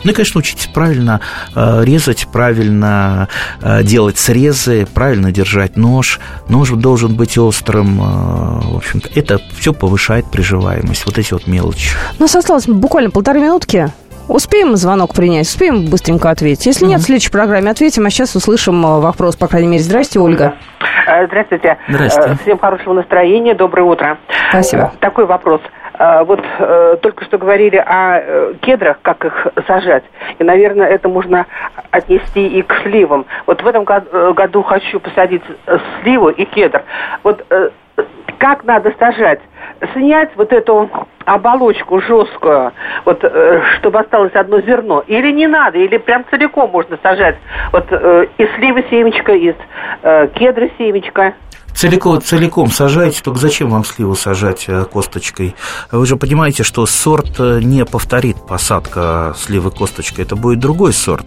Ну 0.04 0.12
и, 0.12 0.14
конечно, 0.14 0.40
учитесь 0.40 0.68
правильно 0.68 1.20
резать, 1.56 2.28
правильно 2.32 3.28
делать 3.84 4.18
срезы, 4.18 4.88
правильно 4.94 5.32
держать 5.32 5.78
нож. 5.78 6.20
Но 6.50 6.62
нож 6.62 6.70
должен 6.70 7.16
быть 7.16 7.40
острым. 7.40 8.00
Э, 8.00 8.60
в 8.74 8.78
общем-то, 8.78 9.10
это 9.16 9.42
все 9.58 9.74
повышает 9.74 10.30
приживаемость. 10.30 11.08
Вот 11.08 11.18
эти 11.18 11.34
вот 11.34 11.48
мелочи. 11.48 11.90
У 12.20 12.22
нас 12.22 12.36
осталось 12.36 12.68
буквально 12.68 13.10
полторы 13.10 13.40
минутки. 13.40 13.92
Успеем 14.28 14.76
звонок 14.76 15.16
принять, 15.16 15.48
успеем 15.48 15.90
быстренько 15.90 16.30
ответить. 16.30 16.68
Если 16.68 16.86
нет, 16.86 17.02
в 17.02 17.04
следующей 17.04 17.32
программе 17.32 17.72
ответим, 17.72 18.06
а 18.06 18.12
сейчас 18.12 18.36
услышим 18.36 18.86
э, 18.86 19.00
вопрос, 19.00 19.36
по 19.36 19.48
крайней 19.48 19.70
мере. 19.70 19.84
Здрасте, 19.84 20.20
Ольга. 20.20 20.54
Э, 21.08 21.26
здравствуйте. 21.26 21.80
Здравствуйте. 21.90 22.38
Всем 22.44 22.60
хорошего 22.60 22.94
настроения, 22.94 23.56
доброе 23.56 23.84
утро. 23.84 24.20
Спасибо. 24.52 24.94
Такой 25.00 25.26
вопрос. 25.26 25.62
А, 26.04 26.24
вот 26.24 26.44
э, 26.58 26.98
только 27.04 27.26
что 27.26 27.38
говорили 27.38 27.76
о 27.78 28.20
э, 28.20 28.54
кедрах, 28.62 28.98
как 29.04 29.24
их 29.24 29.48
сажать. 29.68 30.04
И, 30.40 30.44
наверное, 30.44 30.88
это 30.88 31.08
можно 31.08 31.46
отнести 31.92 32.48
и 32.48 32.64
к 32.64 32.74
сливам. 32.82 33.28
Вот 33.46 33.62
в 33.62 33.68
этом 33.68 33.86
э, 33.88 34.34
году 34.34 34.64
хочу 34.64 35.00
посадить 35.00 35.44
сливу 36.02 36.30
и 36.30 36.46
кедр. 36.46 36.82
Вот 37.22 37.46
как 38.40 38.64
надо 38.64 38.92
сажать? 38.98 39.42
снять 39.94 40.30
вот 40.36 40.54
эту 40.54 40.90
оболочку 41.26 42.02
жесткую, 42.02 42.72
вот, 43.06 43.24
чтобы 43.78 44.00
осталось 44.00 44.34
одно 44.36 44.62
зерно, 44.62 45.04
или 45.08 45.32
не 45.32 45.48
надо, 45.48 45.80
или 45.80 45.98
прям 45.98 46.24
целиком 46.30 46.70
можно 46.72 47.00
сажать, 47.02 47.36
вот 47.72 47.92
из 47.92 48.56
сливы 48.56 48.86
семечко, 48.90 49.34
из 49.34 49.56
э, 50.04 50.28
кедра 50.36 50.70
семечко. 50.78 51.34
Целиком, 51.76 52.22
целиком 52.22 52.72
сажайте, 52.72 53.22
только 53.24 53.40
зачем 53.40 53.70
вам 53.70 53.86
сливу 53.86 54.16
сажать 54.16 54.66
э, 54.68 54.86
косточкой? 54.86 55.56
Вы 55.92 56.06
же 56.06 56.16
понимаете, 56.16 56.64
что 56.64 56.86
сорт 56.86 57.40
э, 57.40 57.60
не 57.62 57.86
повторит 57.86 58.38
посадка 58.46 59.36
сливы 59.38 59.72
косточкой, 59.72 60.26
это 60.26 60.36
будет 60.36 60.60
другой 60.60 60.94
сорт. 60.94 61.26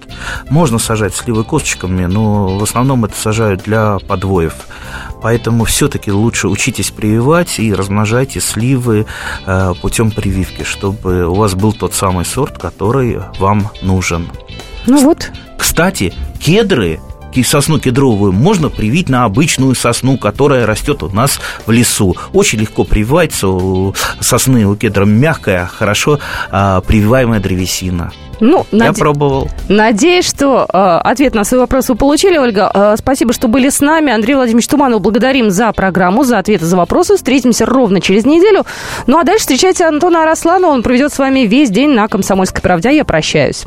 Можно 0.51 0.79
сажать 0.79 1.15
сливы 1.15 1.45
косточками, 1.45 2.07
но 2.07 2.59
в 2.59 2.63
основном 2.63 3.05
это 3.05 3.17
сажают 3.17 3.63
для 3.63 3.99
подвоев. 4.07 4.55
Поэтому 5.23 5.65
все-таки 5.65 6.13
лучше 6.13 6.49
учитесь 6.49 6.91
прививать 6.91 7.59
и 7.59 7.75
размножайте 7.75 8.41
сливы 8.41 9.07
э, 9.47 9.73
путем 9.81 10.11
прививки, 10.11 10.63
чтобы 10.63 11.27
у 11.27 11.35
вас 11.35 11.55
был 11.55 11.73
тот 11.73 11.95
самый 11.95 12.25
сорт, 12.25 12.59
который 12.59 13.19
вам 13.39 13.71
нужен. 13.83 14.29
Ну 14.87 15.03
вот. 15.03 15.33
Кстати, 15.59 16.13
кедры 16.39 17.01
сосну 17.43 17.79
кедровую 17.79 18.33
можно 18.33 18.69
привить 18.69 19.09
на 19.09 19.25
обычную 19.25 19.75
сосну, 19.75 20.17
которая 20.19 20.67
растет 20.67 21.03
у 21.03 21.09
нас 21.09 21.41
в 21.67 21.71
лесу. 21.71 22.17
Очень 22.33 22.61
легко 22.61 22.85
прививается 22.85 23.49
у 23.49 23.95
сосны, 24.21 24.67
у 24.67 24.77
кедра 24.77 25.05
мягкая, 25.05 25.67
хорошо 25.67 26.21
а, 26.51 26.81
прививаемая 26.81 27.41
древесина. 27.41 28.13
Ну, 28.41 28.67
я 28.73 28.87
наде... 28.87 28.99
пробовал. 28.99 29.49
Надеюсь, 29.69 30.27
что 30.27 30.67
э, 30.73 30.77
ответ 30.77 31.35
на 31.35 31.45
свой 31.45 31.61
вопрос 31.61 31.89
вы 31.89 31.95
получили, 31.95 32.37
Ольга. 32.37 32.71
Э, 32.75 32.95
спасибо, 32.99 33.33
что 33.33 33.49
были 33.49 33.69
с 33.69 33.81
нами. 33.81 34.13
Андрей 34.13 34.35
Владимирович 34.35 34.67
Туманов, 34.67 35.01
благодарим 35.01 35.51
за 35.51 35.73
программу, 35.73 36.25
за 36.25 36.39
ответы, 36.39 36.67
за 36.67 36.77
вопросы. 36.77 37.17
Встретимся 37.17 37.67
ровно 37.67 38.01
через 38.01 38.25
неделю. 38.25 38.65
Ну, 39.07 39.19
а 39.19 39.25
дальше 39.25 39.41
встречайте 39.41 39.85
Антона 39.85 40.23
Арасланова. 40.23 40.73
Он 40.73 40.83
проведет 40.83 41.13
с 41.13 41.19
вами 41.19 41.41
весь 41.41 41.71
день 41.71 41.91
на 41.91 42.09
«Комсомольской 42.09 42.63
правде». 42.63 42.95
Я 42.95 43.05
прощаюсь. 43.05 43.67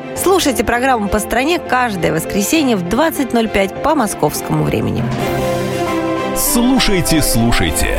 Слушайте 0.15 0.63
программу 0.63 1.09
«По 1.09 1.19
стране» 1.19 1.59
каждое 1.59 2.13
воскресенье 2.13 2.75
в 2.75 2.83
20.05 2.83 3.81
по 3.81 3.95
московскому 3.95 4.63
времени. 4.63 5.03
Слушайте, 6.35 7.21
слушайте. 7.21 7.97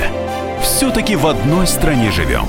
Все-таки 0.63 1.17
в 1.17 1.27
одной 1.27 1.67
стране 1.67 2.11
живем. 2.11 2.47